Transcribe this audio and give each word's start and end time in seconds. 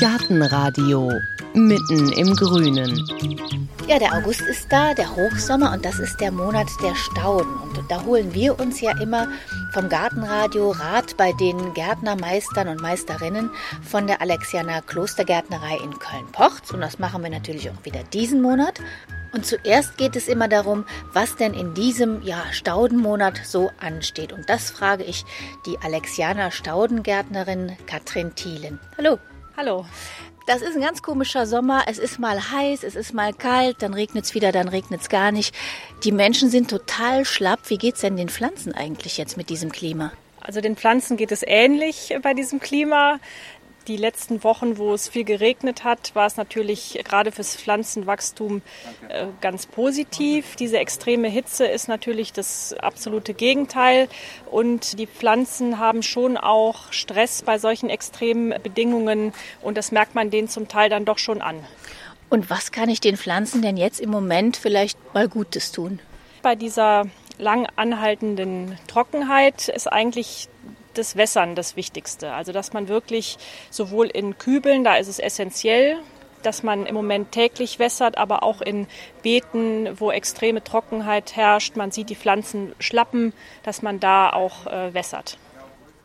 Gartenradio 0.00 1.10
mitten 1.54 2.12
im 2.12 2.34
Grünen. 2.36 3.04
Ja, 3.88 3.98
der 3.98 4.14
August 4.14 4.42
ist 4.42 4.70
da, 4.70 4.94
der 4.94 5.16
Hochsommer, 5.16 5.72
und 5.72 5.84
das 5.84 5.98
ist 5.98 6.20
der 6.20 6.30
Monat 6.30 6.68
der 6.82 6.94
Stauden. 6.94 7.52
Und 7.76 7.90
da 7.90 8.04
holen 8.04 8.32
wir 8.34 8.60
uns 8.60 8.80
ja 8.80 8.96
immer 9.00 9.26
vom 9.72 9.88
Gartenradio 9.88 10.70
Rat 10.70 11.16
bei 11.16 11.32
den 11.32 11.74
Gärtnermeistern 11.74 12.68
und 12.68 12.80
Meisterinnen 12.80 13.50
von 13.82 14.06
der 14.06 14.20
Alexianer 14.20 14.82
Klostergärtnerei 14.82 15.78
in 15.82 15.98
Köln-Pochz. 15.98 16.70
Und 16.72 16.80
das 16.80 16.98
machen 16.98 17.22
wir 17.22 17.30
natürlich 17.30 17.70
auch 17.70 17.84
wieder 17.84 18.04
diesen 18.12 18.42
Monat. 18.42 18.80
Und 19.32 19.44
zuerst 19.44 19.96
geht 19.96 20.16
es 20.16 20.28
immer 20.28 20.48
darum, 20.48 20.84
was 21.12 21.36
denn 21.36 21.54
in 21.54 21.74
diesem 21.74 22.22
ja, 22.22 22.44
Staudenmonat 22.50 23.40
so 23.44 23.70
ansteht. 23.78 24.32
Und 24.32 24.48
das 24.48 24.70
frage 24.70 25.04
ich 25.04 25.24
die 25.66 25.78
Alexianer 25.78 26.50
Staudengärtnerin 26.50 27.76
Katrin 27.86 28.34
Thielen. 28.34 28.78
Hallo. 28.96 29.18
Hallo. 29.56 29.84
Das 30.46 30.62
ist 30.62 30.76
ein 30.76 30.82
ganz 30.82 31.02
komischer 31.02 31.44
Sommer. 31.44 31.82
Es 31.88 31.98
ist 31.98 32.18
mal 32.18 32.52
heiß, 32.52 32.82
es 32.82 32.96
ist 32.96 33.12
mal 33.12 33.34
kalt, 33.34 33.82
dann 33.82 33.92
regnet 33.92 34.24
es 34.24 34.34
wieder, 34.34 34.50
dann 34.50 34.68
regnet 34.68 35.02
es 35.02 35.10
gar 35.10 35.30
nicht. 35.30 35.54
Die 36.04 36.12
Menschen 36.12 36.48
sind 36.48 36.70
total 36.70 37.26
schlapp. 37.26 37.68
Wie 37.68 37.76
geht 37.76 37.96
es 37.96 38.00
denn 38.00 38.16
den 38.16 38.30
Pflanzen 38.30 38.72
eigentlich 38.72 39.18
jetzt 39.18 39.36
mit 39.36 39.50
diesem 39.50 39.70
Klima? 39.70 40.12
Also 40.40 40.62
den 40.62 40.76
Pflanzen 40.76 41.18
geht 41.18 41.32
es 41.32 41.44
ähnlich 41.46 42.16
bei 42.22 42.32
diesem 42.32 42.60
Klima. 42.60 43.20
Die 43.88 43.96
letzten 43.96 44.44
Wochen, 44.44 44.76
wo 44.76 44.92
es 44.92 45.08
viel 45.08 45.24
geregnet 45.24 45.82
hat, 45.82 46.14
war 46.14 46.26
es 46.26 46.36
natürlich 46.36 47.00
gerade 47.04 47.32
fürs 47.32 47.56
Pflanzenwachstum 47.56 48.60
äh, 49.08 49.28
ganz 49.40 49.64
positiv. 49.64 50.56
Diese 50.56 50.78
extreme 50.78 51.28
Hitze 51.28 51.66
ist 51.66 51.88
natürlich 51.88 52.34
das 52.34 52.74
absolute 52.74 53.32
Gegenteil. 53.32 54.08
Und 54.50 54.98
die 54.98 55.06
Pflanzen 55.06 55.78
haben 55.78 56.02
schon 56.02 56.36
auch 56.36 56.92
Stress 56.92 57.40
bei 57.40 57.58
solchen 57.58 57.88
extremen 57.88 58.62
Bedingungen. 58.62 59.32
Und 59.62 59.78
das 59.78 59.90
merkt 59.90 60.14
man 60.14 60.28
denen 60.28 60.48
zum 60.48 60.68
Teil 60.68 60.90
dann 60.90 61.06
doch 61.06 61.18
schon 61.18 61.40
an. 61.40 61.64
Und 62.28 62.50
was 62.50 62.72
kann 62.72 62.90
ich 62.90 63.00
den 63.00 63.16
Pflanzen 63.16 63.62
denn 63.62 63.78
jetzt 63.78 64.00
im 64.00 64.10
Moment 64.10 64.58
vielleicht 64.58 64.98
mal 65.14 65.28
Gutes 65.28 65.72
tun? 65.72 65.98
Bei 66.42 66.56
dieser 66.56 67.06
lang 67.38 67.66
anhaltenden 67.76 68.76
Trockenheit 68.86 69.68
ist 69.68 69.90
eigentlich 69.90 70.50
das 70.94 71.16
Wässern 71.16 71.54
das 71.54 71.76
Wichtigste. 71.76 72.32
Also 72.32 72.52
dass 72.52 72.72
man 72.72 72.88
wirklich 72.88 73.38
sowohl 73.70 74.06
in 74.06 74.38
Kübeln, 74.38 74.84
da 74.84 74.96
ist 74.96 75.08
es 75.08 75.18
essentiell, 75.18 75.98
dass 76.42 76.62
man 76.62 76.86
im 76.86 76.94
Moment 76.94 77.32
täglich 77.32 77.78
wässert, 77.78 78.16
aber 78.16 78.42
auch 78.42 78.60
in 78.60 78.86
Beeten, 79.22 79.88
wo 79.98 80.10
extreme 80.10 80.62
Trockenheit 80.62 81.36
herrscht, 81.36 81.76
man 81.76 81.90
sieht 81.90 82.10
die 82.10 82.16
Pflanzen 82.16 82.74
schlappen, 82.78 83.32
dass 83.64 83.82
man 83.82 84.00
da 84.00 84.30
auch 84.30 84.66
äh, 84.66 84.94
wässert. 84.94 85.38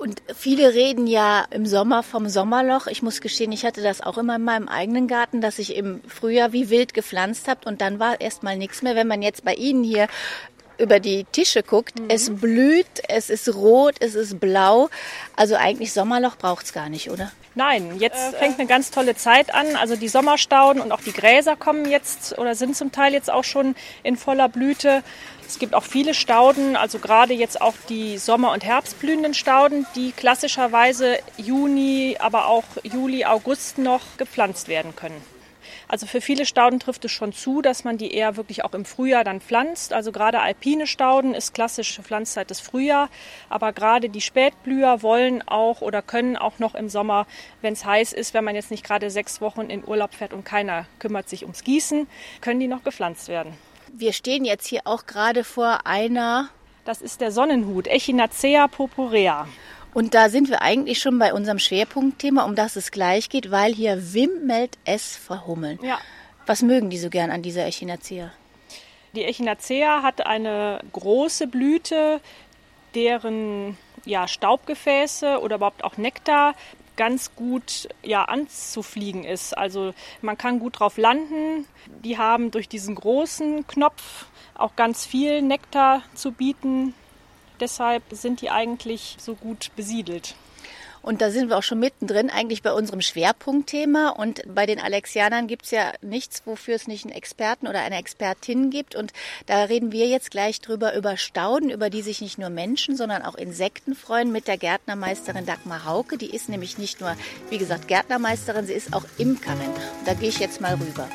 Und 0.03 0.21
viele 0.35 0.73
reden 0.73 1.07
ja 1.07 1.45
im 1.51 1.65
Sommer 1.65 2.03
vom 2.03 2.27
Sommerloch. 2.27 2.87
Ich 2.87 3.03
muss 3.03 3.21
gestehen, 3.21 3.53
ich 3.53 3.63
hatte 3.63 3.81
das 3.81 4.01
auch 4.01 4.17
immer 4.17 4.35
in 4.35 4.43
meinem 4.43 4.67
eigenen 4.67 5.07
Garten, 5.07 5.39
dass 5.39 5.59
ich 5.59 5.77
im 5.77 6.01
Frühjahr 6.09 6.51
wie 6.51 6.69
wild 6.69 6.93
gepflanzt 6.93 7.47
habe 7.47 7.61
und 7.69 7.79
dann 7.79 7.99
war 7.99 8.19
erst 8.19 8.43
mal 8.43 8.57
nichts 8.57 8.81
mehr. 8.81 8.95
Wenn 8.95 9.07
man 9.07 9.21
jetzt 9.21 9.45
bei 9.45 9.53
Ihnen 9.53 9.83
hier 9.83 10.07
über 10.77 10.99
die 10.99 11.25
Tische 11.31 11.63
guckt, 11.63 11.99
mhm. 11.99 12.05
es 12.09 12.33
blüht, 12.35 12.87
es 13.07 13.29
ist 13.29 13.53
rot, 13.53 13.95
es 13.99 14.15
ist 14.15 14.39
blau. 14.39 14.89
Also 15.35 15.55
eigentlich 15.55 15.93
Sommerloch 15.93 16.37
braucht 16.37 16.65
es 16.65 16.73
gar 16.73 16.89
nicht, 16.89 17.09
oder? 17.09 17.31
Nein, 17.55 17.99
jetzt 17.99 18.33
äh, 18.33 18.37
fängt 18.37 18.59
eine 18.59 18.67
ganz 18.67 18.89
tolle 18.89 19.15
Zeit 19.15 19.53
an. 19.53 19.75
Also 19.75 19.95
die 19.95 20.07
Sommerstauden 20.07 20.81
und 20.81 20.91
auch 20.91 21.01
die 21.01 21.13
Gräser 21.13 21.55
kommen 21.55 21.85
jetzt 21.89 22.37
oder 22.37 22.55
sind 22.55 22.75
zum 22.75 22.91
Teil 22.91 23.13
jetzt 23.13 23.31
auch 23.31 23.43
schon 23.43 23.75
in 24.01 24.17
voller 24.17 24.49
Blüte. 24.49 25.03
Es 25.47 25.59
gibt 25.59 25.75
auch 25.75 25.83
viele 25.83 26.13
Stauden, 26.13 26.75
also 26.75 26.97
gerade 26.99 27.33
jetzt 27.33 27.61
auch 27.61 27.75
die 27.89 28.17
Sommer- 28.17 28.53
und 28.53 28.63
Herbstblühenden 28.63 29.33
Stauden, 29.33 29.85
die 29.95 30.11
klassischerweise 30.13 31.19
Juni, 31.37 32.17
aber 32.19 32.47
auch 32.47 32.63
Juli, 32.81 33.25
August 33.25 33.77
noch 33.77 34.01
gepflanzt 34.17 34.67
werden 34.67 34.95
können. 34.95 35.32
Also 35.93 36.07
für 36.07 36.21
viele 36.21 36.47
Stauden 36.47 36.79
trifft 36.79 37.05
es 37.05 37.11
schon 37.11 37.33
zu, 37.33 37.61
dass 37.61 37.83
man 37.83 37.99
die 37.99 38.15
eher 38.15 38.35
wirklich 38.35 38.65
auch 38.65 38.73
im 38.73 38.83
Frühjahr 38.83 39.23
dann 39.23 39.41
pflanzt. 39.41 39.93
Also 39.93 40.11
gerade 40.11 40.39
alpine 40.39 40.87
Stauden 40.87 41.35
ist 41.35 41.53
klassische 41.53 42.01
Pflanzzeit 42.01 42.49
des 42.49 42.61
Frühjahr, 42.61 43.09
aber 43.47 43.73
gerade 43.73 44.09
die 44.09 44.19
Spätblüher 44.19 45.03
wollen 45.03 45.47
auch 45.47 45.81
oder 45.81 46.01
können 46.01 46.35
auch 46.35 46.57
noch 46.57 46.73
im 46.73 46.89
Sommer, 46.89 47.27
wenn 47.61 47.73
es 47.73 47.85
heiß 47.85 48.11
ist, 48.11 48.33
wenn 48.33 48.43
man 48.43 48.55
jetzt 48.55 48.71
nicht 48.71 48.83
gerade 48.83 49.11
sechs 49.11 49.39
Wochen 49.39 49.69
in 49.69 49.87
Urlaub 49.87 50.15
fährt 50.15 50.33
und 50.33 50.43
keiner 50.43 50.87
kümmert 50.97 51.29
sich 51.29 51.43
ums 51.43 51.63
Gießen, 51.63 52.07
können 52.41 52.59
die 52.59 52.67
noch 52.67 52.83
gepflanzt 52.83 53.27
werden. 53.27 53.53
Wir 53.93 54.13
stehen 54.13 54.45
jetzt 54.45 54.65
hier 54.65 54.81
auch 54.85 55.05
gerade 55.05 55.43
vor 55.43 55.85
einer 55.85 56.49
das 56.85 57.03
ist 57.03 57.21
der 57.21 57.31
Sonnenhut, 57.31 57.87
Echinacea 57.87 58.67
purpurea. 58.67 59.47
Und 59.93 60.13
da 60.13 60.29
sind 60.29 60.49
wir 60.49 60.61
eigentlich 60.61 60.99
schon 60.99 61.19
bei 61.19 61.33
unserem 61.33 61.59
Schwerpunktthema, 61.59 62.43
um 62.43 62.55
das 62.55 62.75
es 62.75 62.91
gleich 62.91 63.29
geht, 63.29 63.51
weil 63.51 63.73
hier 63.73 64.13
wimmelt 64.13 64.77
es 64.85 65.15
verhummeln. 65.15 65.79
Ja. 65.83 65.99
Was 66.45 66.61
mögen 66.61 66.89
die 66.89 66.97
so 66.97 67.09
gern 67.09 67.31
an 67.31 67.41
dieser 67.41 67.65
Echinacea? 67.65 68.31
Die 69.13 69.23
Echinacea 69.23 70.01
hat 70.01 70.25
eine 70.25 70.79
große 70.91 71.47
Blüte, 71.47 72.19
deren 72.95 73.77
ja, 74.05 74.27
Staubgefäße 74.27 75.39
oder 75.39 75.57
überhaupt 75.57 75.83
auch 75.83 75.97
Nektar 75.97 76.55
ganz 76.95 77.35
gut 77.35 77.87
ja, 78.03 78.25
anzufliegen 78.25 79.23
ist. 79.23 79.57
Also 79.57 79.93
man 80.21 80.37
kann 80.37 80.59
gut 80.59 80.79
drauf 80.79 80.97
landen. 80.97 81.65
Die 82.03 82.17
haben 82.17 82.51
durch 82.51 82.67
diesen 82.67 82.95
großen 82.95 83.65
Knopf 83.67 84.25
auch 84.55 84.75
ganz 84.75 85.05
viel 85.05 85.41
Nektar 85.41 86.03
zu 86.13 86.31
bieten 86.31 86.93
deshalb 87.63 88.03
sind 88.11 88.41
die 88.41 88.49
eigentlich 88.49 89.15
so 89.19 89.35
gut 89.35 89.71
besiedelt. 89.77 90.35
Und 91.01 91.21
da 91.21 91.31
sind 91.31 91.49
wir 91.49 91.57
auch 91.57 91.63
schon 91.63 91.79
mittendrin, 91.79 92.29
eigentlich 92.29 92.61
bei 92.61 92.71
unserem 92.71 93.01
Schwerpunktthema. 93.01 94.09
Und 94.09 94.41
bei 94.47 94.65
den 94.65 94.79
Alexianern 94.79 95.47
gibt 95.47 95.65
es 95.65 95.71
ja 95.71 95.91
nichts, 96.01 96.43
wofür 96.45 96.75
es 96.75 96.87
nicht 96.87 97.03
einen 97.05 97.13
Experten 97.13 97.67
oder 97.67 97.81
eine 97.81 97.97
Expertin 97.97 98.69
gibt. 98.69 98.95
Und 98.95 99.11
da 99.45 99.63
reden 99.65 99.91
wir 99.91 100.07
jetzt 100.07 100.31
gleich 100.31 100.61
drüber, 100.61 100.95
über 100.95 101.17
Stauden, 101.17 101.69
über 101.69 101.89
die 101.89 102.01
sich 102.01 102.21
nicht 102.21 102.37
nur 102.37 102.49
Menschen, 102.49 102.95
sondern 102.95 103.21
auch 103.21 103.35
Insekten 103.35 103.95
freuen, 103.95 104.31
mit 104.31 104.47
der 104.47 104.57
Gärtnermeisterin 104.57 105.45
Dagmar 105.45 105.83
Hauke. 105.83 106.17
Die 106.17 106.33
ist 106.33 106.47
nämlich 106.47 106.77
nicht 106.77 107.01
nur, 107.01 107.17
wie 107.49 107.57
gesagt, 107.57 107.89
Gärtnermeisterin, 107.89 108.65
sie 108.65 108.73
ist 108.73 108.93
auch 108.93 109.05
Imkerin. 109.17 109.71
Und 109.99 110.07
da 110.07 110.13
gehe 110.13 110.29
ich 110.29 110.39
jetzt 110.39 110.61
mal 110.61 110.75
rüber. 110.75 111.09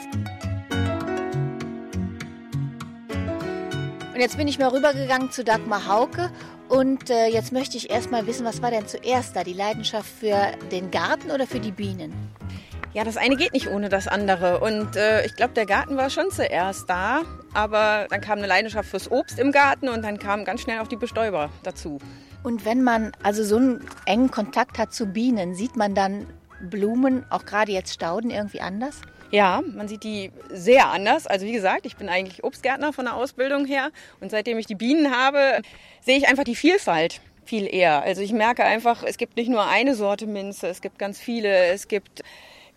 Und 4.18 4.22
jetzt 4.22 4.36
bin 4.36 4.48
ich 4.48 4.58
mal 4.58 4.70
rübergegangen 4.70 5.30
zu 5.30 5.44
Dagmar 5.44 5.86
Hauke 5.86 6.32
und 6.68 7.08
äh, 7.08 7.28
jetzt 7.28 7.52
möchte 7.52 7.76
ich 7.76 7.88
erst 7.88 8.10
mal 8.10 8.26
wissen, 8.26 8.44
was 8.44 8.60
war 8.62 8.72
denn 8.72 8.88
zuerst 8.88 9.36
da? 9.36 9.44
Die 9.44 9.52
Leidenschaft 9.52 10.10
für 10.10 10.36
den 10.72 10.90
Garten 10.90 11.30
oder 11.30 11.46
für 11.46 11.60
die 11.60 11.70
Bienen? 11.70 12.12
Ja, 12.92 13.04
das 13.04 13.16
eine 13.16 13.36
geht 13.36 13.52
nicht 13.52 13.68
ohne 13.68 13.88
das 13.88 14.08
andere. 14.08 14.58
Und 14.58 14.96
äh, 14.96 15.24
ich 15.24 15.36
glaube, 15.36 15.54
der 15.54 15.66
Garten 15.66 15.96
war 15.96 16.10
schon 16.10 16.32
zuerst 16.32 16.90
da. 16.90 17.22
Aber 17.54 18.08
dann 18.10 18.20
kam 18.20 18.38
eine 18.38 18.48
Leidenschaft 18.48 18.88
fürs 18.88 19.08
Obst 19.08 19.38
im 19.38 19.52
Garten 19.52 19.88
und 19.88 20.02
dann 20.02 20.18
kamen 20.18 20.44
ganz 20.44 20.62
schnell 20.62 20.80
auch 20.80 20.88
die 20.88 20.96
Bestäuber 20.96 21.50
dazu. 21.62 22.00
Und 22.42 22.64
wenn 22.64 22.82
man 22.82 23.12
also 23.22 23.44
so 23.44 23.58
einen 23.58 23.86
engen 24.04 24.32
Kontakt 24.32 24.78
hat 24.78 24.92
zu 24.92 25.06
Bienen, 25.06 25.54
sieht 25.54 25.76
man 25.76 25.94
dann 25.94 26.26
Blumen, 26.60 27.24
auch 27.30 27.44
gerade 27.44 27.70
jetzt 27.70 27.94
Stauden, 27.94 28.32
irgendwie 28.32 28.62
anders? 28.62 29.00
Ja, 29.30 29.62
man 29.74 29.88
sieht 29.88 30.04
die 30.04 30.32
sehr 30.48 30.88
anders. 30.88 31.26
Also 31.26 31.44
wie 31.44 31.52
gesagt, 31.52 31.84
ich 31.84 31.96
bin 31.96 32.08
eigentlich 32.08 32.44
Obstgärtner 32.44 32.92
von 32.92 33.04
der 33.04 33.14
Ausbildung 33.14 33.66
her 33.66 33.90
und 34.20 34.30
seitdem 34.30 34.58
ich 34.58 34.66
die 34.66 34.74
Bienen 34.74 35.14
habe, 35.14 35.60
sehe 36.00 36.16
ich 36.16 36.28
einfach 36.28 36.44
die 36.44 36.56
Vielfalt 36.56 37.20
viel 37.44 37.66
eher. 37.72 38.02
Also 38.02 38.22
ich 38.22 38.32
merke 38.32 38.64
einfach, 38.64 39.02
es 39.02 39.18
gibt 39.18 39.36
nicht 39.36 39.50
nur 39.50 39.66
eine 39.66 39.94
Sorte 39.94 40.26
Minze, 40.26 40.68
es 40.68 40.80
gibt 40.80 40.98
ganz 40.98 41.18
viele, 41.18 41.66
es 41.66 41.88
gibt 41.88 42.22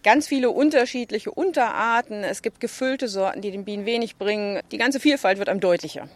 ganz 0.04 0.28
viele 0.28 0.50
unterschiedliche 0.50 1.32
Unterarten, 1.32 2.24
es 2.24 2.42
gibt 2.42 2.60
gefüllte 2.60 3.08
Sorten, 3.08 3.42
die 3.42 3.52
den 3.52 3.66
Bienen 3.66 3.86
wenig 3.86 4.18
bringen. 4.18 4.60
Die 4.72 4.78
ganze 4.78 5.00
Vielfalt 5.00 5.38
wird 5.38 5.48
einem 5.48 5.60
deutlicher. 5.60 6.10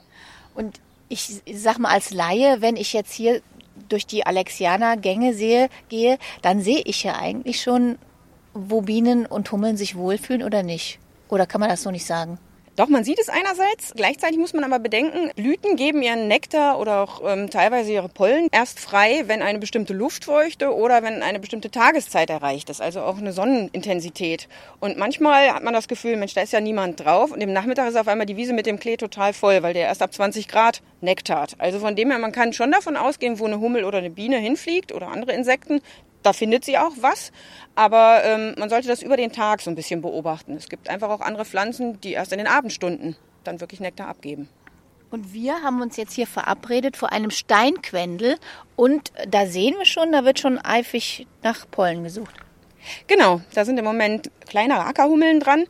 Und 0.53 0.79
ich 1.07 1.41
sag 1.53 1.78
mal 1.78 1.91
als 1.91 2.12
Laie, 2.12 2.62
wenn 2.62 2.78
ich 2.78 2.94
jetzt 2.94 3.13
hier 3.13 3.41
durch 3.90 4.07
die 4.07 4.25
Alexianer-Gänge 4.25 5.34
sehe, 5.34 5.69
gehe, 5.90 6.18
dann 6.41 6.62
sehe 6.62 6.81
ich 6.85 7.03
ja 7.03 7.16
eigentlich 7.16 7.62
schon 7.62 7.98
wo 8.56 8.81
Bienen 8.81 9.25
und 9.25 9.52
Hummeln 9.52 9.78
sich 9.78 9.96
wohlfühlen 9.96 10.42
oder 10.42 10.63
nicht? 10.63 11.00
Oder 11.30 11.46
kann 11.46 11.60
man 11.60 11.69
das 11.69 11.84
so 11.84 11.92
nicht 11.92 12.06
sagen? 12.06 12.40
Doch, 12.78 12.90
man 12.90 13.06
sieht 13.06 13.19
es 13.19 13.30
einerseits. 13.30 13.94
Gleichzeitig 13.96 14.38
muss 14.38 14.54
man 14.54 14.66
aber 14.66 14.80
bedenken, 14.80 15.31
Blüten 15.38 15.78
geben 15.78 16.02
ihren 16.02 16.28
Nektar 16.28 16.78
oder 16.78 17.02
auch 17.04 17.22
ähm, 17.25 17.50
teilweise 17.50 17.94
ihre 17.94 18.10
Pollen 18.10 18.50
erst 18.52 18.81
frei, 18.81 19.24
wenn 19.28 19.42
eine 19.42 19.60
bestimmte 19.60 19.94
Luftfeuchte 19.94 20.75
oder 20.75 21.02
wenn 21.02 21.24
eine 21.24 21.40
bestimmte 21.40 21.72
Tageszeit 21.72 22.30
erreicht 22.30 22.69
ist, 22.69 22.81
also 22.81 23.02
auch 23.02 23.18
eine 23.18 23.31
Sonnenintensität. 23.31 24.50
Und 24.81 24.98
manchmal 24.98 25.54
hat 25.54 25.63
man 25.63 25.74
das 25.74 25.88
Gefühl, 25.88 26.18
Mensch, 26.18 26.34
da 26.34 26.42
ist 26.42 26.52
ja 26.52 26.60
niemand 26.60 27.00
drauf 27.00 27.31
und 27.31 27.40
im 27.40 27.54
Nachmittag 27.54 27.88
ist 27.88 27.96
auf 27.96 28.10
einmal 28.10 28.25
die 28.25 28.36
Wiese 28.36 28.52
mit 28.52 28.66
dem 28.66 28.78
Klee 28.78 28.98
total 28.98 29.31
voll, 29.31 29.63
weil 29.63 29.74
der 29.74 29.84
erst 29.84 30.02
ab 30.02 30.13
20 30.13 30.50
Grad 30.50 30.81
nektart. 31.00 31.56
Also 31.60 31.80
von 31.80 31.96
dem 31.96 32.12
her, 32.12 32.19
man 32.19 32.34
kann 32.34 32.52
schon 32.52 32.74
davon 32.74 32.98
ausgehen, 32.98 33.40
wo 33.40 33.46
eine 33.46 33.62
Hummel 33.62 33.86
oder 33.86 34.00
eine 34.00 34.10
Biene 34.10 34.38
hinfliegt 34.38 34.92
oder 34.92 35.07
andere 35.07 35.31
Insekten, 35.31 35.80
da 36.25 36.33
findet 36.33 36.66
sie 36.66 36.77
auch 36.77 36.94
was, 37.00 37.31
aber 37.75 38.24
ähm, 38.24 38.56
man 38.57 38.69
sollte 38.69 38.88
das 38.88 39.04
über 39.04 39.16
den 39.16 39.31
Tag 39.31 39.62
so 39.62 39.69
ein 39.69 39.75
bisschen 39.75 40.01
beobachten. 40.01 40.56
Es 40.56 40.69
gibt 40.69 40.89
einfach 40.89 41.10
auch 41.10 41.22
andere 41.22 41.45
Pflanzen, 41.45 42.01
die 42.01 42.13
erst 42.13 42.31
in 42.31 42.39
den 42.39 42.48
Abendstunden 42.48 43.16
dann 43.44 43.62
wirklich 43.62 43.80
Nektar 43.80 44.07
abgeben. 44.07 44.50
Und 45.12 45.33
wir 45.33 45.62
haben 45.62 45.81
uns 45.81 45.98
jetzt 45.98 46.13
hier 46.13 46.25
verabredet 46.25 46.98
vor 46.98 47.12
einem 47.12 47.30
Steinquendel 47.30 48.38
und 48.75 49.12
da 49.30 49.45
sehen 49.45 49.75
wir 49.77 49.86
schon, 49.86 50.12
da 50.12 50.25
wird 50.25 50.39
schon 50.39 50.57
eifrig 50.57 51.27
nach 51.44 51.69
Pollen 51.69 52.04
gesucht. 52.04 52.36
Genau, 53.07 53.42
da 53.54 53.66
sind 53.66 53.78
im 53.78 53.86
Moment 53.86 54.31
kleinere 54.48 54.86
Ackerhummeln 54.86 55.39
dran. 55.39 55.66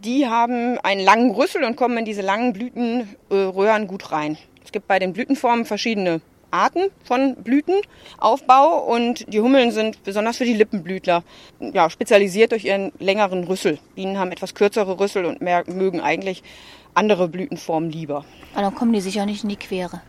Die 0.00 0.26
haben 0.26 0.78
einen 0.80 1.00
langen 1.00 1.30
Rüssel 1.30 1.64
und 1.64 1.76
kommen 1.76 1.98
in 1.98 2.04
diese 2.04 2.20
langen 2.20 2.52
Blütenröhren 2.52 3.86
gut 3.86 4.12
rein. 4.12 4.36
Es 4.64 4.72
gibt 4.72 4.88
bei 4.88 4.98
den 4.98 5.12
Blütenformen 5.12 5.64
verschiedene 5.64 6.20
Arten 6.54 6.90
von 7.02 7.34
Blütenaufbau 7.36 8.84
und 8.84 9.32
die 9.32 9.40
Hummeln 9.40 9.72
sind 9.72 10.02
besonders 10.04 10.36
für 10.36 10.44
die 10.44 10.54
Lippenblütler 10.54 11.24
ja, 11.60 11.90
spezialisiert 11.90 12.52
durch 12.52 12.64
ihren 12.64 12.92
längeren 12.98 13.44
Rüssel. 13.44 13.78
Bienen 13.94 14.18
haben 14.18 14.30
etwas 14.30 14.54
kürzere 14.54 14.98
Rüssel 15.00 15.24
und 15.24 15.40
mehr, 15.40 15.64
mögen 15.66 16.00
eigentlich 16.00 16.42
andere 16.94 17.28
Blütenformen 17.28 17.90
lieber. 17.90 18.24
Aber 18.52 18.62
dann 18.62 18.74
kommen 18.74 18.92
die 18.92 19.00
sicher 19.00 19.26
nicht 19.26 19.42
in 19.42 19.48
die 19.48 19.56
Quere. 19.56 20.00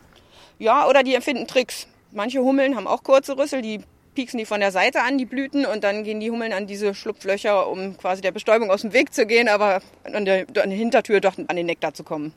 Ja, 0.59 0.87
oder 0.87 1.03
die 1.03 1.15
empfinden 1.15 1.47
Tricks. 1.47 1.87
Manche 2.11 2.39
Hummeln 2.39 2.75
haben 2.75 2.87
auch 2.87 3.03
kurze 3.03 3.37
Rüssel, 3.37 3.61
die 3.61 3.81
pieksen 4.13 4.37
die 4.37 4.45
von 4.45 4.61
der 4.61 4.71
Seite 4.71 5.01
an, 5.01 5.17
die 5.17 5.25
Blüten, 5.25 5.65
und 5.65 5.83
dann 5.83 6.03
gehen 6.03 6.19
die 6.19 6.31
Hummeln 6.31 6.53
an 6.53 6.67
diese 6.67 6.93
Schlupflöcher, 6.93 7.67
um 7.67 7.97
quasi 7.97 8.21
der 8.21 8.31
Bestäubung 8.31 8.71
aus 8.71 8.81
dem 8.81 8.93
Weg 8.93 9.13
zu 9.13 9.25
gehen, 9.25 9.49
aber 9.49 9.81
an 10.05 10.23
der, 10.23 10.45
an 10.61 10.69
der 10.69 10.77
Hintertür 10.77 11.19
doch 11.19 11.37
an 11.47 11.55
den 11.55 11.65
Nektar 11.65 11.93
zu 11.93 12.03
kommen. 12.03 12.33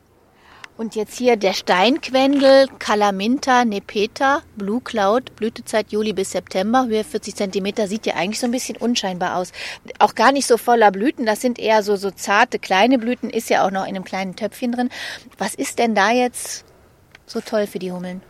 Und 0.78 0.94
jetzt 0.94 1.18
hier 1.18 1.34
der 1.34 1.54
Steinquendel, 1.54 2.68
Calaminta 2.78 3.64
nepeta, 3.64 4.42
Blue 4.54 4.80
Cloud, 4.80 5.34
Blütezeit 5.34 5.90
Juli 5.90 6.12
bis 6.12 6.30
September, 6.30 6.86
Höhe 6.86 7.02
40 7.02 7.34
Zentimeter, 7.34 7.88
sieht 7.88 8.06
ja 8.06 8.14
eigentlich 8.14 8.38
so 8.38 8.46
ein 8.46 8.52
bisschen 8.52 8.76
unscheinbar 8.76 9.38
aus. 9.38 9.50
Auch 9.98 10.14
gar 10.14 10.30
nicht 10.30 10.46
so 10.46 10.56
voller 10.56 10.92
Blüten, 10.92 11.26
das 11.26 11.40
sind 11.40 11.58
eher 11.58 11.82
so, 11.82 11.96
so 11.96 12.12
zarte 12.12 12.60
kleine 12.60 13.00
Blüten, 13.00 13.28
ist 13.28 13.50
ja 13.50 13.66
auch 13.66 13.72
noch 13.72 13.82
in 13.82 13.96
einem 13.96 14.04
kleinen 14.04 14.36
Töpfchen 14.36 14.70
drin. 14.70 14.88
Was 15.36 15.56
ist 15.56 15.80
denn 15.80 15.96
da 15.96 16.12
jetzt 16.12 16.64
so 17.26 17.40
toll 17.40 17.66
für 17.66 17.80
die 17.80 17.90
Hummeln? 17.90 18.22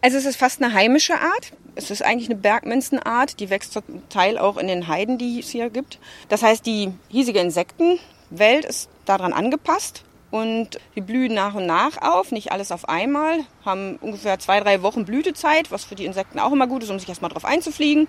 Also 0.00 0.16
es 0.16 0.24
ist 0.24 0.36
fast 0.36 0.62
eine 0.62 0.72
heimische 0.72 1.20
Art. 1.20 1.52
Es 1.74 1.90
ist 1.90 2.02
eigentlich 2.02 2.30
eine 2.30 2.38
Bergminzenart, 2.38 3.38
die 3.38 3.50
wächst 3.50 3.74
zum 3.74 3.82
Teil 4.08 4.38
auch 4.38 4.56
in 4.56 4.66
den 4.66 4.88
Heiden, 4.88 5.18
die 5.18 5.40
es 5.40 5.50
hier 5.50 5.68
gibt. 5.68 5.98
Das 6.30 6.42
heißt, 6.42 6.64
die 6.64 6.90
hiesige 7.10 7.40
Insektenwelt 7.40 8.64
ist 8.64 8.88
daran 9.04 9.34
angepasst 9.34 10.04
und 10.30 10.78
die 10.94 11.00
blühen 11.00 11.34
nach 11.34 11.54
und 11.54 11.66
nach 11.66 12.00
auf, 12.02 12.32
nicht 12.32 12.52
alles 12.52 12.72
auf 12.72 12.88
einmal, 12.88 13.40
haben 13.64 13.96
ungefähr 13.96 14.38
zwei, 14.38 14.60
drei 14.60 14.82
Wochen 14.82 15.04
Blütezeit, 15.04 15.70
was 15.70 15.84
für 15.84 15.94
die 15.94 16.04
Insekten 16.04 16.38
auch 16.38 16.52
immer 16.52 16.66
gut 16.66 16.82
ist, 16.82 16.90
um 16.90 16.98
sich 16.98 17.08
erstmal 17.08 17.30
drauf 17.30 17.44
einzufliegen. 17.44 18.08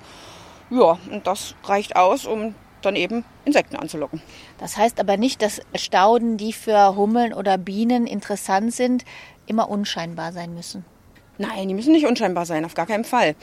Ja, 0.70 0.98
und 1.12 1.26
das 1.26 1.56
reicht 1.64 1.96
aus, 1.96 2.26
um 2.26 2.56
dann 2.82 2.96
eben 2.96 3.26
Insekten 3.46 3.76
anzulocken. 3.76 4.22
Das 4.58 4.78
heißt 4.78 5.00
aber 5.00 5.18
nicht, 5.18 5.42
dass 5.42 5.62
Stauden, 5.76 6.38
die 6.38 6.54
für 6.54 6.96
Hummeln 6.96 7.34
oder 7.34 7.58
Bienen 7.58 8.08
interessant 8.08 8.74
sind, 8.74 9.04
immer 9.48 9.70
unscheinbar 9.70 10.32
sein 10.32 10.54
müssen. 10.54 10.86
Nein, 11.42 11.70
die 11.70 11.74
müssen 11.74 11.94
nicht 11.94 12.06
unscheinbar 12.06 12.46
sein, 12.46 12.66
auf 12.66 12.74
gar 12.74 12.86
keinen 12.86 13.06
Fall. 13.06 13.34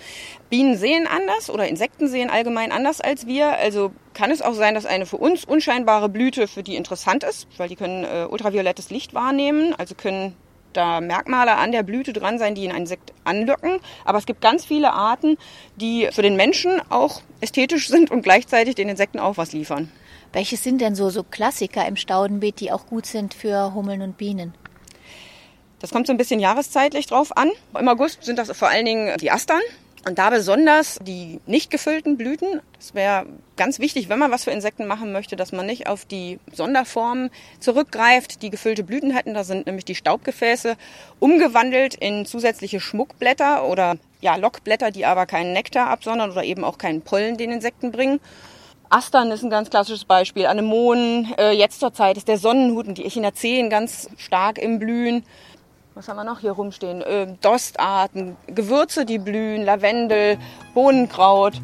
Bienen 0.50 0.76
sehen 0.76 1.06
anders 1.06 1.48
oder 1.48 1.66
Insekten 1.66 2.08
sehen 2.08 2.28
allgemein 2.28 2.70
anders 2.70 3.00
als 3.00 3.26
wir. 3.26 3.56
Also 3.56 3.90
kann 4.12 4.31
es 4.31 4.43
auch 4.43 4.52
sein, 4.52 4.75
dass 4.75 4.84
eine 4.84 5.06
für 5.06 5.16
uns 5.16 5.46
unscheinbare 5.46 6.10
Blüte 6.10 6.46
für 6.46 6.62
die 6.62 6.76
interessant 6.76 7.25
ist, 7.25 7.48
weil 7.56 7.70
die 7.70 7.76
können 7.76 8.04
äh, 8.04 8.26
ultraviolettes 8.28 8.90
Licht 8.90 9.14
wahrnehmen, 9.14 9.75
also 9.78 9.94
können 9.94 10.37
da 10.75 11.00
Merkmale 11.00 11.56
an 11.56 11.72
der 11.72 11.82
Blüte 11.82 12.12
dran 12.12 12.38
sein, 12.38 12.54
die 12.54 12.69
ein 12.69 12.76
Insekt 12.76 13.14
anlocken. 13.25 13.78
Aber 14.04 14.19
es 14.19 14.26
gibt 14.26 14.42
ganz 14.42 14.66
viele 14.66 14.92
Arten, 14.92 15.38
die 15.76 16.10
für 16.12 16.20
den 16.20 16.37
Menschen 16.37 16.82
auch 16.90 17.22
ästhetisch 17.40 17.88
sind 17.88 18.10
und 18.10 18.20
gleichzeitig 18.20 18.75
den 18.75 18.90
Insekten 18.90 19.19
auch 19.19 19.38
was 19.38 19.52
liefern. 19.52 19.90
Welche 20.34 20.58
sind 20.58 20.82
denn 20.82 20.94
so, 20.94 21.08
so 21.08 21.22
Klassiker 21.22 21.88
im 21.88 21.96
Staudenbeet, 21.96 22.60
die 22.60 22.72
auch 22.72 22.84
gut 22.88 23.06
sind 23.06 23.32
für 23.32 23.72
Hummeln 23.72 24.02
und 24.02 24.19
Bienen? 24.19 24.52
Das 25.81 25.90
kommt 25.90 26.06
so 26.06 26.12
ein 26.12 26.17
bisschen 26.17 26.40
jahreszeitlich 26.40 27.06
drauf 27.06 27.37
an. 27.37 27.50
Im 27.78 27.88
August 27.88 28.25
sind 28.25 28.38
das 28.38 28.50
vor 28.56 28.69
allen 28.69 28.87
Dingen 28.87 29.17
die 29.19 29.31
Astern. 29.31 29.61
Und 30.06 30.20
da 30.20 30.31
besonders 30.31 31.00
die 31.02 31.40
nicht 31.46 31.69
gefüllten 31.69 32.17
Blüten. 32.17 32.61
Das 32.78 32.94
wäre 32.94 33.26
ganz 33.56 33.81
wichtig, 33.81 34.08
wenn 34.08 34.20
man 34.20 34.31
was 34.31 34.44
für 34.44 34.52
Insekten 34.52 34.87
machen 34.87 35.11
möchte, 35.11 35.34
dass 35.34 35.50
man 35.50 35.67
nicht 35.67 35.88
auf 35.88 36.05
die 36.05 36.38
Sonderformen 36.52 37.28
zurückgreift, 37.58 38.40
die 38.43 38.50
gefüllte 38.50 38.84
Blüten 38.84 39.11
hätten. 39.11 39.34
Da 39.34 39.43
sind 39.43 39.67
nämlich 39.67 39.84
die 39.84 39.96
Staubgefäße 39.96 40.76
umgewandelt 41.19 41.96
in 41.96 42.25
zusätzliche 42.25 42.78
Schmuckblätter 42.78 43.67
oder 43.67 43.96
ja, 44.20 44.37
Lockblätter, 44.37 44.93
die 44.93 45.05
aber 45.06 45.26
keinen 45.26 45.52
Nektar 45.52 45.88
absondern 45.88 46.31
oder 46.31 46.44
eben 46.44 46.62
auch 46.62 46.78
keinen 46.78 47.02
Pollen 47.02 47.37
den 47.37 47.50
Insekten 47.50 47.90
bringen. 47.90 48.20
Astern 48.88 49.32
ist 49.32 49.43
ein 49.43 49.50
ganz 49.50 49.70
klassisches 49.70 50.05
Beispiel. 50.05 50.46
Anemonen, 50.46 51.34
äh, 51.37 51.50
jetzt 51.50 51.81
zur 51.81 51.93
Zeit 51.93 52.17
ist 52.17 52.28
der 52.28 52.38
Sonnenhut 52.38 52.87
und 52.87 52.99
die 52.99 53.05
Echinaceen 53.05 53.70
ganz 53.70 54.08
stark 54.17 54.58
im 54.58 54.78
Blühen 54.78 55.25
was 55.96 56.08
haben 56.08 56.16
wir 56.16 56.25
noch 56.25 56.40
hier 56.40 56.52
rumstehen? 56.52 57.00
Äh, 57.00 57.26
Dostarten, 57.40 58.37
Gewürze, 58.48 59.06
die 59.06 59.19
blühen, 59.19 59.64
Lavendel, 59.64 60.37
Bohnenkraut. 60.75 61.54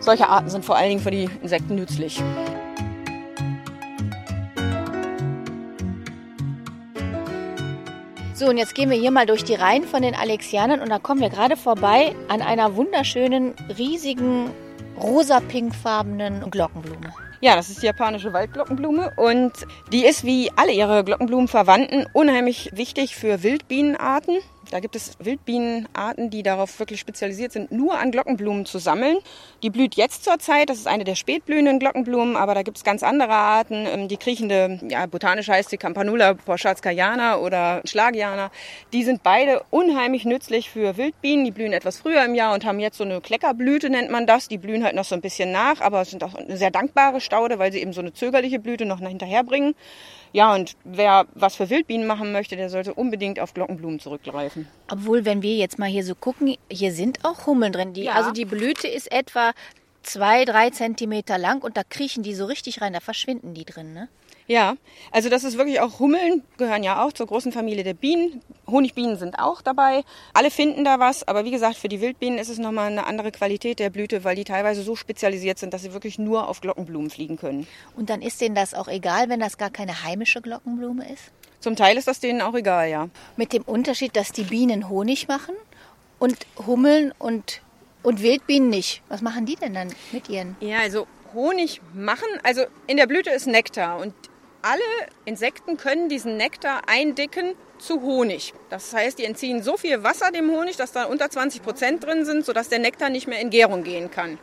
Solche 0.00 0.28
Arten 0.28 0.50
sind 0.50 0.64
vor 0.64 0.74
allen 0.74 0.88
Dingen 0.88 1.00
für 1.00 1.12
die 1.12 1.30
Insekten 1.42 1.76
nützlich. 1.76 2.20
So, 8.34 8.48
und 8.48 8.56
jetzt 8.58 8.74
gehen 8.74 8.90
wir 8.90 8.98
hier 8.98 9.12
mal 9.12 9.26
durch 9.26 9.44
die 9.44 9.54
Reihen 9.54 9.84
von 9.84 10.02
den 10.02 10.16
Alexianern 10.16 10.80
und 10.80 10.88
da 10.88 10.98
kommen 10.98 11.20
wir 11.20 11.30
gerade 11.30 11.56
vorbei 11.56 12.16
an 12.26 12.42
einer 12.42 12.74
wunderschönen, 12.74 13.54
riesigen, 13.78 14.50
rosa-pinkfarbenen 15.00 16.50
Glockenblume. 16.50 17.14
Ja, 17.44 17.56
das 17.56 17.70
ist 17.70 17.82
die 17.82 17.86
japanische 17.86 18.32
Waldglockenblume 18.32 19.14
und 19.16 19.50
die 19.90 20.06
ist 20.06 20.24
wie 20.24 20.52
alle 20.54 20.70
ihre 20.70 21.02
Glockenblumenverwandten 21.02 22.06
unheimlich 22.12 22.70
wichtig 22.72 23.16
für 23.16 23.42
Wildbienenarten. 23.42 24.38
Da 24.72 24.80
gibt 24.80 24.96
es 24.96 25.12
Wildbienenarten, 25.18 26.30
die 26.30 26.42
darauf 26.42 26.78
wirklich 26.78 26.98
spezialisiert 26.98 27.52
sind, 27.52 27.72
nur 27.72 27.98
an 27.98 28.10
Glockenblumen 28.10 28.64
zu 28.64 28.78
sammeln. 28.78 29.18
Die 29.62 29.68
blüht 29.68 29.96
jetzt 29.96 30.24
zur 30.24 30.38
Zeit, 30.38 30.70
das 30.70 30.78
ist 30.78 30.86
eine 30.86 31.04
der 31.04 31.14
spätblühenden 31.14 31.78
Glockenblumen, 31.78 32.36
aber 32.36 32.54
da 32.54 32.62
gibt 32.62 32.78
es 32.78 32.82
ganz 32.82 33.02
andere 33.02 33.34
Arten. 33.34 33.86
Ähm, 33.86 34.08
die 34.08 34.16
kriechende, 34.16 34.80
ja, 34.88 35.04
botanisch 35.04 35.48
heißt 35.48 35.68
sie 35.68 35.76
Campanula 35.76 36.32
porschatskayana 36.32 37.36
oder 37.36 37.82
Schlagiana. 37.84 38.50
Die 38.94 39.04
sind 39.04 39.22
beide 39.22 39.62
unheimlich 39.68 40.24
nützlich 40.24 40.70
für 40.70 40.96
Wildbienen. 40.96 41.44
Die 41.44 41.50
blühen 41.50 41.74
etwas 41.74 41.98
früher 41.98 42.24
im 42.24 42.34
Jahr 42.34 42.54
und 42.54 42.64
haben 42.64 42.80
jetzt 42.80 42.96
so 42.96 43.04
eine 43.04 43.20
Kleckerblüte, 43.20 43.90
nennt 43.90 44.10
man 44.10 44.26
das. 44.26 44.48
Die 44.48 44.56
blühen 44.56 44.84
halt 44.84 44.94
noch 44.94 45.04
so 45.04 45.14
ein 45.14 45.20
bisschen 45.20 45.52
nach, 45.52 45.82
aber 45.82 46.06
sind 46.06 46.24
auch 46.24 46.34
eine 46.34 46.56
sehr 46.56 46.70
dankbare 46.70 47.20
Staude, 47.20 47.58
weil 47.58 47.72
sie 47.72 47.82
eben 47.82 47.92
so 47.92 48.00
eine 48.00 48.14
zögerliche 48.14 48.58
Blüte 48.58 48.86
noch 48.86 49.00
hinterher 49.00 49.44
bringen. 49.44 49.74
Ja, 50.32 50.54
und 50.54 50.76
wer 50.84 51.26
was 51.34 51.56
für 51.56 51.68
Wildbienen 51.68 52.06
machen 52.06 52.32
möchte, 52.32 52.56
der 52.56 52.70
sollte 52.70 52.94
unbedingt 52.94 53.38
auf 53.38 53.52
Glockenblumen 53.54 54.00
zurückgreifen. 54.00 54.66
Obwohl, 54.90 55.24
wenn 55.24 55.42
wir 55.42 55.54
jetzt 55.56 55.78
mal 55.78 55.88
hier 55.88 56.04
so 56.04 56.14
gucken, 56.14 56.56
hier 56.70 56.92
sind 56.92 57.24
auch 57.24 57.46
Hummeln 57.46 57.72
drin. 57.72 57.92
Die, 57.92 58.04
Ja. 58.04 58.12
Also 58.14 58.30
die 58.32 58.46
Blüte 58.46 58.88
ist 58.88 59.12
etwa 59.12 59.52
zwei, 60.02 60.44
drei 60.44 60.70
Zentimeter 60.70 61.38
lang 61.38 61.62
und 61.62 61.76
da 61.76 61.82
kriechen 61.84 62.22
die 62.22 62.34
so 62.34 62.46
richtig 62.46 62.80
rein, 62.80 62.92
da 62.92 63.00
verschwinden 63.00 63.54
die 63.54 63.64
drin, 63.64 63.92
ne? 63.92 64.08
Ja, 64.46 64.76
also 65.10 65.28
das 65.28 65.44
ist 65.44 65.56
wirklich 65.56 65.80
auch 65.80 65.98
Hummeln 65.98 66.42
gehören 66.58 66.82
ja 66.82 67.04
auch 67.04 67.12
zur 67.12 67.26
großen 67.26 67.52
Familie 67.52 67.84
der 67.84 67.94
Bienen. 67.94 68.40
Honigbienen 68.66 69.16
sind 69.16 69.38
auch 69.38 69.62
dabei. 69.62 70.02
Alle 70.34 70.50
finden 70.50 70.84
da 70.84 70.98
was, 70.98 71.26
aber 71.26 71.44
wie 71.44 71.50
gesagt, 71.50 71.76
für 71.76 71.88
die 71.88 72.00
Wildbienen 72.00 72.38
ist 72.38 72.48
es 72.48 72.58
nochmal 72.58 72.90
eine 72.90 73.06
andere 73.06 73.30
Qualität 73.30 73.78
der 73.78 73.90
Blüte, 73.90 74.24
weil 74.24 74.36
die 74.36 74.44
teilweise 74.44 74.82
so 74.82 74.96
spezialisiert 74.96 75.58
sind, 75.58 75.74
dass 75.74 75.82
sie 75.82 75.92
wirklich 75.92 76.18
nur 76.18 76.48
auf 76.48 76.60
Glockenblumen 76.60 77.10
fliegen 77.10 77.36
können. 77.36 77.66
Und 77.96 78.10
dann 78.10 78.22
ist 78.22 78.40
denen 78.40 78.54
das 78.54 78.74
auch 78.74 78.88
egal, 78.88 79.28
wenn 79.28 79.40
das 79.40 79.58
gar 79.58 79.70
keine 79.70 80.04
heimische 80.04 80.40
Glockenblume 80.40 81.10
ist? 81.12 81.32
Zum 81.60 81.76
Teil 81.76 81.96
ist 81.96 82.08
das 82.08 82.18
denen 82.18 82.40
auch 82.40 82.54
egal, 82.54 82.88
ja. 82.90 83.08
Mit 83.36 83.52
dem 83.52 83.62
Unterschied, 83.62 84.16
dass 84.16 84.32
die 84.32 84.42
Bienen 84.42 84.88
Honig 84.88 85.28
machen 85.28 85.54
und 86.18 86.36
Hummeln 86.66 87.12
und, 87.18 87.60
und 88.02 88.22
Wildbienen 88.22 88.68
nicht. 88.68 89.02
Was 89.08 89.22
machen 89.22 89.46
die 89.46 89.56
denn 89.56 89.74
dann 89.74 89.88
mit 90.10 90.28
ihren? 90.28 90.56
Ja, 90.60 90.80
also 90.80 91.06
Honig 91.34 91.80
machen, 91.94 92.26
also 92.42 92.62
in 92.86 92.96
der 92.96 93.06
Blüte 93.06 93.30
ist 93.30 93.46
Nektar 93.46 93.98
und 93.98 94.12
alle 94.62 94.82
Insekten 95.24 95.76
können 95.76 96.08
diesen 96.08 96.36
Nektar 96.36 96.82
eindicken 96.88 97.54
zu 97.78 98.00
Honig. 98.00 98.54
Das 98.70 98.92
heißt, 98.94 99.18
die 99.18 99.24
entziehen 99.24 99.62
so 99.62 99.76
viel 99.76 100.02
Wasser 100.02 100.30
dem 100.30 100.50
Honig, 100.50 100.76
dass 100.76 100.92
da 100.92 101.04
unter 101.04 101.28
20 101.28 101.62
Prozent 101.62 102.04
drin 102.04 102.24
sind, 102.24 102.46
sodass 102.46 102.68
der 102.68 102.78
Nektar 102.78 103.10
nicht 103.10 103.26
mehr 103.26 103.40
in 103.40 103.50
Gärung 103.50 103.82
gehen 103.82 104.10
kann. 104.10 104.38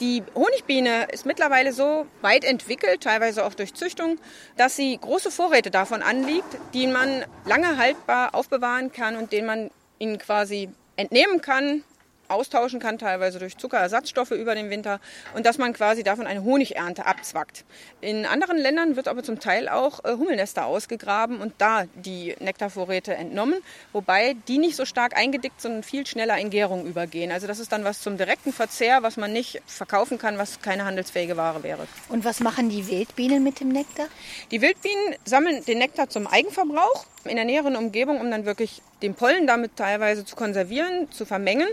Die 0.00 0.22
Honigbiene 0.34 1.08
ist 1.10 1.26
mittlerweile 1.26 1.72
so 1.72 2.06
weit 2.20 2.44
entwickelt, 2.44 3.00
teilweise 3.02 3.44
auch 3.44 3.54
durch 3.54 3.74
Züchtung, 3.74 4.18
dass 4.56 4.76
sie 4.76 4.96
große 4.96 5.32
Vorräte 5.32 5.72
davon 5.72 6.02
anliegt, 6.02 6.56
die 6.72 6.86
man 6.86 7.24
lange 7.46 7.78
haltbar 7.78 8.34
aufbewahren 8.34 8.92
kann 8.92 9.16
und 9.16 9.32
denen 9.32 9.46
man 9.46 9.70
ihnen 9.98 10.18
quasi 10.18 10.68
entnehmen 10.94 11.40
kann, 11.40 11.82
austauschen 12.28 12.80
kann, 12.80 12.98
teilweise 12.98 13.38
durch 13.38 13.56
Zuckerersatzstoffe 13.56 14.30
über 14.32 14.54
den 14.54 14.70
Winter 14.70 15.00
und 15.34 15.46
dass 15.46 15.58
man 15.58 15.72
quasi 15.72 16.02
davon 16.02 16.26
eine 16.26 16.44
Honigernte 16.44 17.06
abzwackt. 17.06 17.64
In 18.00 18.26
anderen 18.26 18.58
Ländern 18.58 18.96
wird 18.96 19.08
aber 19.08 19.22
zum 19.22 19.40
Teil 19.40 19.68
auch 19.68 20.04
äh, 20.04 20.12
Hummelnester 20.12 20.66
ausgegraben 20.66 21.40
und 21.40 21.54
da 21.58 21.84
die 21.94 22.34
Nektarvorräte 22.40 23.14
entnommen, 23.14 23.60
wobei 23.92 24.36
die 24.48 24.58
nicht 24.58 24.76
so 24.76 24.84
stark 24.84 25.16
eingedickt, 25.16 25.60
sondern 25.60 25.82
viel 25.82 26.06
schneller 26.06 26.38
in 26.38 26.50
Gärung 26.50 26.86
übergehen. 26.86 27.32
Also 27.32 27.46
das 27.46 27.58
ist 27.58 27.72
dann 27.72 27.84
was 27.84 28.00
zum 28.00 28.16
direkten 28.16 28.52
Verzehr, 28.52 29.02
was 29.02 29.16
man 29.16 29.32
nicht 29.32 29.62
verkaufen 29.66 30.18
kann, 30.18 30.38
was 30.38 30.60
keine 30.60 30.84
handelsfähige 30.84 31.36
Ware 31.36 31.62
wäre. 31.62 31.86
Und 32.08 32.24
was 32.24 32.40
machen 32.40 32.68
die 32.68 32.86
Wildbienen 32.88 33.42
mit 33.42 33.60
dem 33.60 33.68
Nektar? 33.68 34.06
Die 34.50 34.60
Wildbienen 34.60 35.16
sammeln 35.24 35.64
den 35.64 35.78
Nektar 35.78 36.08
zum 36.08 36.26
Eigenverbrauch. 36.26 37.06
In 37.28 37.36
der 37.36 37.44
näheren 37.44 37.76
Umgebung, 37.76 38.20
um 38.20 38.30
dann 38.30 38.44
wirklich 38.44 38.82
den 39.02 39.14
Pollen 39.14 39.46
damit 39.46 39.76
teilweise 39.76 40.24
zu 40.24 40.36
konservieren, 40.36 41.10
zu 41.10 41.24
vermengen. 41.24 41.68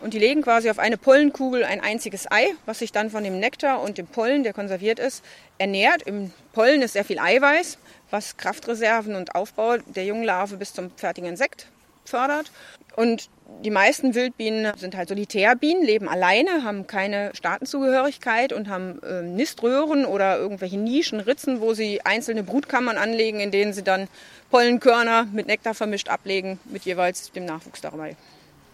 Und 0.00 0.14
die 0.14 0.18
legen 0.18 0.42
quasi 0.42 0.70
auf 0.70 0.78
eine 0.78 0.96
Pollenkugel 0.96 1.64
ein 1.64 1.80
einziges 1.80 2.30
Ei, 2.30 2.46
was 2.66 2.78
sich 2.78 2.92
dann 2.92 3.10
von 3.10 3.24
dem 3.24 3.40
Nektar 3.40 3.82
und 3.82 3.98
dem 3.98 4.06
Pollen, 4.06 4.44
der 4.44 4.52
konserviert 4.52 4.98
ist, 4.98 5.24
ernährt. 5.58 6.02
Im 6.02 6.32
Pollen 6.52 6.82
ist 6.82 6.92
sehr 6.92 7.04
viel 7.04 7.18
Eiweiß, 7.18 7.78
was 8.10 8.36
Kraftreserven 8.36 9.16
und 9.16 9.34
Aufbau 9.34 9.78
der 9.78 10.04
jungen 10.04 10.24
Larve 10.24 10.56
bis 10.56 10.72
zum 10.72 10.90
fertigen 10.96 11.28
Insekt 11.28 11.68
fördert. 12.08 12.50
Und 12.96 13.30
die 13.64 13.70
meisten 13.70 14.14
Wildbienen 14.14 14.76
sind 14.76 14.96
halt 14.96 15.08
Solitärbienen, 15.08 15.84
leben 15.84 16.08
alleine, 16.08 16.64
haben 16.64 16.86
keine 16.86 17.30
Staatenzugehörigkeit 17.34 18.52
und 18.52 18.68
haben 18.68 19.00
äh, 19.02 19.22
Niströhren 19.22 20.04
oder 20.04 20.36
irgendwelche 20.38 20.78
Nischen, 20.78 21.20
Ritzen, 21.20 21.60
wo 21.60 21.74
sie 21.74 22.00
einzelne 22.04 22.42
Brutkammern 22.42 22.96
anlegen, 22.98 23.40
in 23.40 23.50
denen 23.50 23.72
sie 23.72 23.84
dann 23.84 24.08
Pollenkörner 24.50 25.28
mit 25.32 25.46
Nektar 25.46 25.74
vermischt 25.74 26.08
ablegen, 26.08 26.58
mit 26.64 26.84
jeweils 26.84 27.30
dem 27.32 27.44
Nachwuchs 27.44 27.80
dabei. 27.80 28.16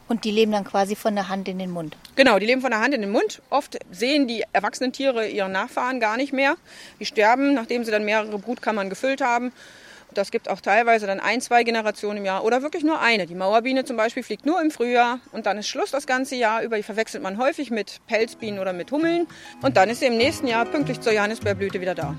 Und 0.06 0.24
die 0.24 0.30
leben 0.30 0.52
dann 0.52 0.64
quasi 0.64 0.96
von 0.96 1.14
der 1.14 1.28
Hand 1.28 1.48
in 1.48 1.58
den 1.58 1.70
Mund. 1.70 1.96
Genau, 2.14 2.38
die 2.38 2.46
leben 2.46 2.60
von 2.60 2.70
der 2.70 2.80
Hand 2.80 2.94
in 2.94 3.00
den 3.00 3.10
Mund. 3.10 3.40
Oft 3.48 3.78
sehen 3.90 4.28
die 4.28 4.44
erwachsenen 4.52 4.92
Tiere 4.92 5.26
ihren 5.26 5.52
Nachfahren 5.52 5.98
gar 5.98 6.16
nicht 6.16 6.32
mehr. 6.32 6.56
Die 7.00 7.06
sterben, 7.06 7.54
nachdem 7.54 7.84
sie 7.84 7.90
dann 7.90 8.04
mehrere 8.04 8.38
Brutkammern 8.38 8.90
gefüllt 8.90 9.22
haben. 9.22 9.52
Das 10.14 10.30
gibt 10.30 10.48
auch 10.48 10.60
teilweise 10.60 11.08
dann 11.08 11.18
ein, 11.18 11.40
zwei 11.40 11.64
Generationen 11.64 12.18
im 12.18 12.24
Jahr 12.24 12.44
oder 12.44 12.62
wirklich 12.62 12.84
nur 12.84 13.00
eine. 13.00 13.26
Die 13.26 13.34
Mauerbiene 13.34 13.84
zum 13.84 13.96
Beispiel 13.96 14.22
fliegt 14.22 14.46
nur 14.46 14.62
im 14.62 14.70
Frühjahr 14.70 15.18
und 15.32 15.46
dann 15.46 15.58
ist 15.58 15.66
Schluss 15.66 15.90
das 15.90 16.06
ganze 16.06 16.36
Jahr 16.36 16.62
über. 16.62 16.76
Die 16.76 16.84
verwechselt 16.84 17.22
man 17.22 17.36
häufig 17.36 17.72
mit 17.72 18.00
Pelzbienen 18.06 18.60
oder 18.60 18.72
mit 18.72 18.92
Hummeln 18.92 19.26
und 19.62 19.76
dann 19.76 19.90
ist 19.90 20.00
sie 20.00 20.06
im 20.06 20.16
nächsten 20.16 20.46
Jahr 20.46 20.66
pünktlich 20.66 21.00
zur 21.00 21.12
Johannisbeerblüte 21.12 21.80
wieder 21.80 21.96
da. 21.96 22.14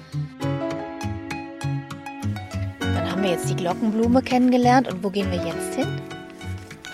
Dann 2.79 3.11
haben 3.11 3.23
wir 3.23 3.31
jetzt 3.31 3.49
die 3.49 3.55
Glockenblume 3.55 4.21
kennengelernt 4.21 4.91
und 4.91 5.01
wo 5.01 5.09
gehen 5.09 5.31
wir 5.31 5.37
jetzt 5.37 5.75
hin? 5.75 5.87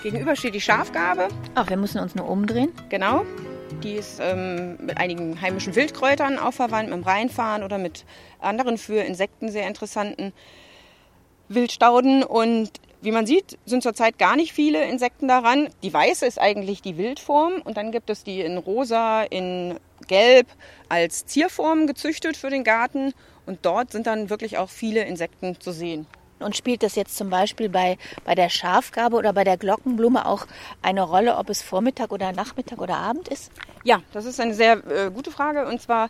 Gegenüber 0.04 0.36
steht 0.36 0.54
die 0.54 0.60
Schafgabe. 0.60 1.28
Ach, 1.56 1.68
wir 1.68 1.76
müssen 1.76 2.00
uns 2.00 2.14
nur 2.14 2.28
umdrehen. 2.28 2.70
Genau. 2.90 3.24
Die 3.82 3.94
ist 3.94 4.20
ähm, 4.20 4.76
mit 4.80 4.98
einigen 4.98 5.40
heimischen 5.40 5.74
Wildkräutern 5.74 6.38
auch 6.38 6.52
verwandt, 6.52 6.90
mit 6.90 6.98
dem 6.98 7.04
Rheinfahren 7.04 7.64
oder 7.64 7.78
mit 7.78 8.04
anderen 8.40 8.78
für 8.78 9.02
Insekten 9.02 9.50
sehr 9.50 9.66
interessanten 9.66 10.32
Wildstauden 11.54 12.22
und 12.22 12.70
wie 13.02 13.10
man 13.10 13.26
sieht, 13.26 13.58
sind 13.66 13.82
zurzeit 13.82 14.18
gar 14.18 14.36
nicht 14.36 14.52
viele 14.52 14.84
Insekten 14.84 15.26
daran. 15.26 15.68
Die 15.82 15.92
weiße 15.92 16.24
ist 16.24 16.40
eigentlich 16.40 16.82
die 16.82 16.96
Wildform 16.96 17.54
und 17.64 17.76
dann 17.76 17.90
gibt 17.90 18.10
es 18.10 18.22
die 18.22 18.40
in 18.40 18.58
rosa, 18.58 19.22
in 19.24 19.78
gelb 20.06 20.46
als 20.88 21.26
Zierform 21.26 21.86
gezüchtet 21.86 22.36
für 22.36 22.50
den 22.50 22.62
Garten 22.62 23.12
und 23.44 23.58
dort 23.62 23.90
sind 23.90 24.06
dann 24.06 24.30
wirklich 24.30 24.58
auch 24.58 24.70
viele 24.70 25.04
Insekten 25.04 25.60
zu 25.60 25.72
sehen. 25.72 26.06
Und 26.42 26.56
spielt 26.56 26.82
das 26.82 26.94
jetzt 26.94 27.16
zum 27.16 27.30
Beispiel 27.30 27.68
bei, 27.68 27.98
bei 28.24 28.34
der 28.34 28.48
Schafgabe 28.48 29.16
oder 29.16 29.32
bei 29.32 29.44
der 29.44 29.56
Glockenblume 29.56 30.26
auch 30.26 30.46
eine 30.82 31.02
Rolle, 31.02 31.36
ob 31.36 31.50
es 31.50 31.62
Vormittag 31.62 32.12
oder 32.12 32.32
Nachmittag 32.32 32.80
oder 32.80 32.96
Abend 32.96 33.28
ist? 33.28 33.50
Ja, 33.84 34.00
das 34.12 34.26
ist 34.26 34.40
eine 34.40 34.54
sehr 34.54 34.84
äh, 34.88 35.10
gute 35.10 35.30
Frage. 35.30 35.66
Und 35.66 35.80
zwar 35.80 36.08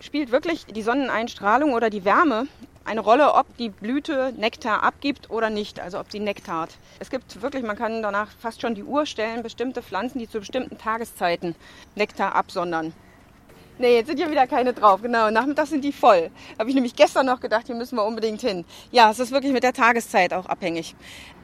spielt 0.00 0.32
wirklich 0.32 0.66
die 0.66 0.82
Sonneneinstrahlung 0.82 1.74
oder 1.74 1.90
die 1.90 2.04
Wärme 2.04 2.46
eine 2.84 3.00
Rolle, 3.00 3.34
ob 3.34 3.56
die 3.58 3.68
Blüte 3.68 4.32
Nektar 4.36 4.82
abgibt 4.82 5.30
oder 5.30 5.50
nicht, 5.50 5.80
also 5.80 6.00
ob 6.00 6.10
sie 6.10 6.18
nektart. 6.18 6.70
Es 6.98 7.10
gibt 7.10 7.40
wirklich, 7.42 7.62
man 7.62 7.76
kann 7.76 8.02
danach 8.02 8.28
fast 8.40 8.60
schon 8.60 8.74
die 8.74 8.82
Uhr 8.82 9.06
stellen, 9.06 9.42
bestimmte 9.42 9.82
Pflanzen, 9.82 10.18
die 10.18 10.28
zu 10.28 10.40
bestimmten 10.40 10.78
Tageszeiten 10.78 11.54
Nektar 11.94 12.34
absondern. 12.34 12.92
Nee, 13.80 13.94
jetzt 13.94 14.08
sind 14.08 14.20
ja 14.20 14.30
wieder 14.30 14.46
keine 14.46 14.74
drauf. 14.74 15.00
Genau, 15.00 15.30
nachmittags 15.30 15.70
sind 15.70 15.82
die 15.82 15.92
voll. 15.92 16.30
Habe 16.58 16.68
ich 16.68 16.74
nämlich 16.74 16.94
gestern 16.94 17.24
noch 17.24 17.40
gedacht, 17.40 17.64
hier 17.64 17.74
müssen 17.74 17.96
wir 17.96 18.04
unbedingt 18.04 18.42
hin. 18.42 18.66
Ja, 18.92 19.10
es 19.10 19.18
ist 19.18 19.32
wirklich 19.32 19.54
mit 19.54 19.62
der 19.62 19.72
Tageszeit 19.72 20.34
auch 20.34 20.44
abhängig. 20.44 20.94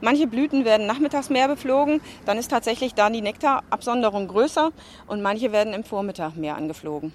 Manche 0.01 0.27
Blüten 0.27 0.63
werden 0.63 0.85
nachmittags 0.85 1.31
mehr 1.31 1.47
beflogen, 1.47 1.99
dann 2.27 2.37
ist 2.37 2.51
tatsächlich 2.51 2.93
da 2.93 3.09
die 3.09 3.21
Nektarabsonderung 3.21 4.27
größer 4.27 4.69
und 5.07 5.23
manche 5.23 5.51
werden 5.51 5.73
im 5.73 5.83
Vormittag 5.83 6.35
mehr 6.35 6.55
angeflogen. 6.57 7.11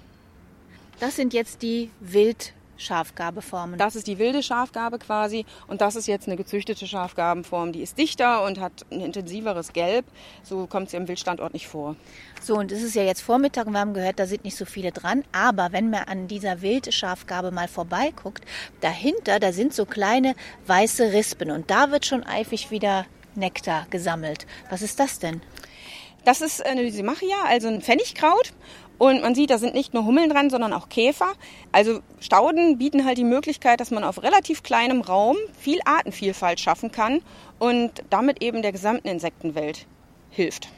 Das 0.99 1.15
sind 1.15 1.33
jetzt 1.33 1.61
die 1.61 1.89
Wild 2.01 2.51
Schafgabeformen. 2.77 3.77
Das 3.77 3.95
ist 3.95 4.07
die 4.07 4.19
wilde 4.19 4.43
Schafgabe 4.43 4.99
quasi 4.99 5.45
und 5.67 5.81
das 5.81 5.95
ist 5.95 6.07
jetzt 6.07 6.27
eine 6.27 6.37
gezüchtete 6.37 6.87
Schafgabenform. 6.87 7.71
Die 7.71 7.81
ist 7.81 7.97
dichter 7.97 8.43
und 8.43 8.59
hat 8.59 8.85
ein 8.91 9.01
intensiveres 9.01 9.73
Gelb. 9.73 10.05
So 10.43 10.67
kommt 10.67 10.89
sie 10.89 10.97
im 10.97 11.07
Wildstandort 11.07 11.53
nicht 11.53 11.67
vor. 11.67 11.95
So, 12.41 12.57
und 12.57 12.71
es 12.71 12.83
ist 12.83 12.95
ja 12.95 13.03
jetzt 13.03 13.21
Vormittag 13.21 13.67
und 13.67 13.73
wir 13.73 13.79
haben 13.79 13.93
gehört, 13.93 14.19
da 14.19 14.25
sind 14.25 14.43
nicht 14.43 14.57
so 14.57 14.65
viele 14.65 14.91
dran. 14.91 15.23
Aber 15.31 15.71
wenn 15.71 15.89
man 15.89 16.03
an 16.03 16.27
dieser 16.27 16.61
Wildschafgabe 16.61 17.51
mal 17.51 17.67
vorbeiguckt, 17.67 18.43
dahinter, 18.81 19.39
da 19.39 19.53
sind 19.53 19.73
so 19.73 19.85
kleine 19.85 20.35
weiße 20.67 21.13
Rispen 21.13 21.51
und 21.51 21.69
da 21.69 21.91
wird 21.91 22.05
schon 22.05 22.23
eifrig 22.23 22.71
wieder 22.71 23.05
Nektar 23.35 23.87
gesammelt. 23.89 24.45
Was 24.69 24.81
ist 24.81 24.99
das 24.99 25.19
denn? 25.19 25.41
Das 26.25 26.41
ist 26.41 26.65
eine 26.65 26.83
Lysimachia, 26.83 27.35
also 27.45 27.67
ein 27.67 27.81
Pfennigkraut. 27.81 28.53
Und 28.97 29.21
man 29.21 29.35
sieht, 29.35 29.49
da 29.49 29.57
sind 29.57 29.73
nicht 29.73 29.93
nur 29.93 30.05
Hummeln 30.05 30.29
dran, 30.29 30.49
sondern 30.49 30.73
auch 30.73 30.89
Käfer. 30.89 31.33
Also 31.71 31.99
Stauden 32.19 32.77
bieten 32.77 33.05
halt 33.05 33.17
die 33.17 33.23
Möglichkeit, 33.23 33.79
dass 33.79 33.91
man 33.91 34.03
auf 34.03 34.21
relativ 34.23 34.63
kleinem 34.63 35.01
Raum 35.01 35.35
viel 35.57 35.79
Artenvielfalt 35.85 36.59
schaffen 36.59 36.91
kann 36.91 37.21
und 37.59 37.91
damit 38.09 38.41
eben 38.41 38.61
der 38.61 38.71
gesamten 38.71 39.07
Insektenwelt 39.07 39.87
hilft. 40.29 40.69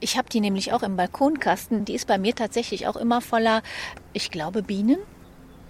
Ich 0.00 0.18
habe 0.18 0.28
die 0.28 0.40
nämlich 0.40 0.72
auch 0.72 0.82
im 0.82 0.96
Balkonkasten. 0.96 1.84
Die 1.84 1.94
ist 1.94 2.06
bei 2.06 2.18
mir 2.18 2.34
tatsächlich 2.34 2.86
auch 2.86 2.96
immer 2.96 3.20
voller, 3.20 3.62
ich 4.12 4.30
glaube, 4.30 4.62
Bienen. 4.62 4.98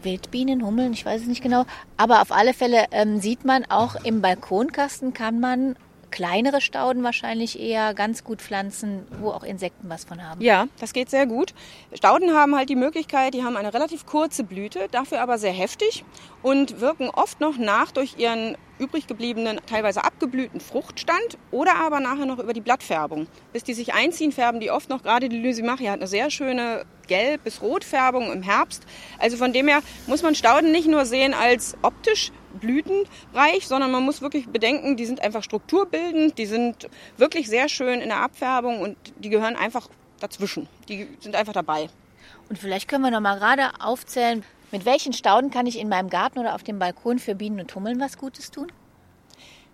Wildbienen, 0.03 0.65
Hummeln, 0.67 0.93
ich 0.93 1.07
weiß 1.07 1.23
es 1.23 1.27
nicht 1.29 1.43
genau. 1.43 1.65
Aber 1.97 2.21
auf 2.21 2.31
alle 2.31 2.53
Fälle 2.53 2.87
ähm, 2.91 3.21
sieht 3.21 3.45
man 3.45 3.65
auch 3.71 3.97
im 4.05 4.21
Balkonkasten 4.21 5.15
kann 5.15 5.41
man 5.41 5.77
kleinere 6.15 6.61
Stauden 6.61 7.03
wahrscheinlich 7.03 7.59
eher 7.59 7.93
ganz 7.93 8.23
gut 8.23 8.41
pflanzen, 8.41 9.05
wo 9.21 9.31
auch 9.31 9.43
Insekten 9.43 9.89
was 9.91 10.05
von 10.05 10.23
haben. 10.23 10.41
Ja, 10.41 10.69
das 10.79 10.93
geht 10.93 11.11
sehr 11.11 11.27
gut. 11.27 11.55
Stauden 11.93 12.33
haben 12.33 12.55
halt 12.55 12.69
die 12.69 12.77
Möglichkeit, 12.77 13.35
die 13.35 13.43
haben 13.43 13.57
eine 13.57 13.75
relativ 13.75 14.07
kurze 14.07 14.45
Blüte, 14.45 14.87
dafür 14.93 15.21
aber 15.21 15.39
sehr 15.39 15.53
heftig 15.53 16.05
und 16.41 16.81
wirken 16.81 17.11
oft 17.11 17.41
noch 17.41 17.57
nach 17.57 17.91
durch 17.91 18.17
ihren 18.17 18.57
übrig 18.79 19.07
gebliebenen, 19.07 19.61
teilweise 19.67 20.05
abgeblühten 20.05 20.61
Fruchtstand 20.61 21.39
oder 21.51 21.77
aber 21.77 22.01
nachher 22.01 22.27
noch 22.27 22.39
über 22.39 22.53
die 22.53 22.61
Blattfärbung. 22.61 23.27
Bis 23.53 23.65
die 23.65 23.75
sich 23.75 23.95
einziehen, 23.95 24.33
färben 24.33 24.61
die 24.61 24.71
oft 24.71 24.89
noch, 24.89 25.03
gerade 25.03 25.29
die 25.29 25.39
Lysimachia 25.39 25.93
hat 25.93 26.01
eine 26.01 26.09
sehr 26.09 26.31
schöne 26.31 26.85
Gelb- 27.07 27.45
bis 27.45 27.63
Rotfärbung 27.63 28.33
im 28.33 28.43
Herbst. 28.43 28.85
Also 29.19 29.37
von 29.37 29.53
dem 29.53 29.69
her 29.69 29.81
muss 30.07 30.23
man 30.23 30.35
Stauden 30.35 30.73
nicht 30.73 30.89
nur 30.89 31.05
sehen 31.05 31.35
als 31.35 31.77
optisch 31.83 32.33
blütenreich, 32.61 33.67
sondern 33.67 33.91
man 33.91 34.05
muss 34.05 34.23
wirklich 34.23 34.49
bedenken, 34.49 34.97
die 34.97 35.07
sind 35.07 35.21
einfach 35.21 35.43
strukturbildend, 35.43 36.39
die 36.39 36.47
sind 36.47 36.89
wirklich 37.17 37.49
sehr 37.49 37.69
schön 37.69 38.01
in 38.01 38.09
der 38.09 38.19
Abfärbung 38.19 38.81
und 38.81 38.97
die 39.19 39.29
gehören 39.29 39.57
einfach 39.57 39.89
dazwischen. 40.21 40.69
Die 40.89 41.09
sind 41.21 41.37
einfach 41.37 41.53
dabei. 41.53 41.89
Und 42.49 42.59
vielleicht 42.59 42.89
können 42.89 43.05
wir 43.05 43.11
noch 43.11 43.21
mal 43.21 43.39
gerade 43.39 43.71
aufzählen, 43.81 44.45
mit 44.75 44.87
welchen 44.87 45.13
Stauden 45.13 45.53
kann 45.53 45.67
ich 45.67 45.79
in 45.79 45.89
meinem 45.89 46.11
Garten 46.11 46.41
oder 46.41 46.57
auf 46.57 46.65
dem 46.65 46.81
Balkon 46.81 47.21
für 47.21 47.37
Bienen 47.37 47.61
und 47.61 47.73
Hummeln 47.77 48.01
was 48.01 48.19
Gutes 48.19 48.51
tun? 48.51 48.73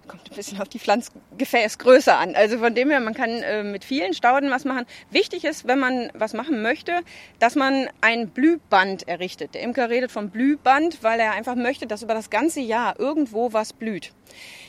kommt 0.07 0.29
ein 0.29 0.35
bisschen 0.35 0.61
auf 0.61 0.69
die 0.69 0.81
Pflanzgefäßgröße 0.81 2.13
an. 2.13 2.35
Also 2.35 2.59
von 2.59 2.75
dem 2.75 2.91
her, 2.91 2.99
man 2.99 3.15
kann 3.15 3.31
äh, 3.31 3.63
mit 3.63 3.85
vielen 3.85 4.13
Stauden 4.13 4.51
was 4.51 4.65
machen. 4.65 4.85
Wichtig 5.11 5.45
ist, 5.45 5.69
wenn 5.69 5.79
man 5.79 6.11
was 6.15 6.35
machen 6.35 6.63
möchte, 6.63 7.01
dass 7.39 7.55
man 7.55 7.89
ein 8.01 8.29
Blühband 8.29 9.07
errichtet. 9.07 9.55
Der 9.55 9.63
Imker 9.63 9.89
redet 9.89 10.11
vom 10.11 10.31
Blühband, 10.31 11.03
weil 11.03 11.21
er 11.21 11.33
einfach 11.33 11.55
möchte, 11.55 11.87
dass 11.87 12.03
über 12.03 12.15
das 12.15 12.29
ganze 12.29 12.61
Jahr 12.61 12.99
irgendwo 12.99 13.53
was 13.53 13.73
blüht. 13.73 14.13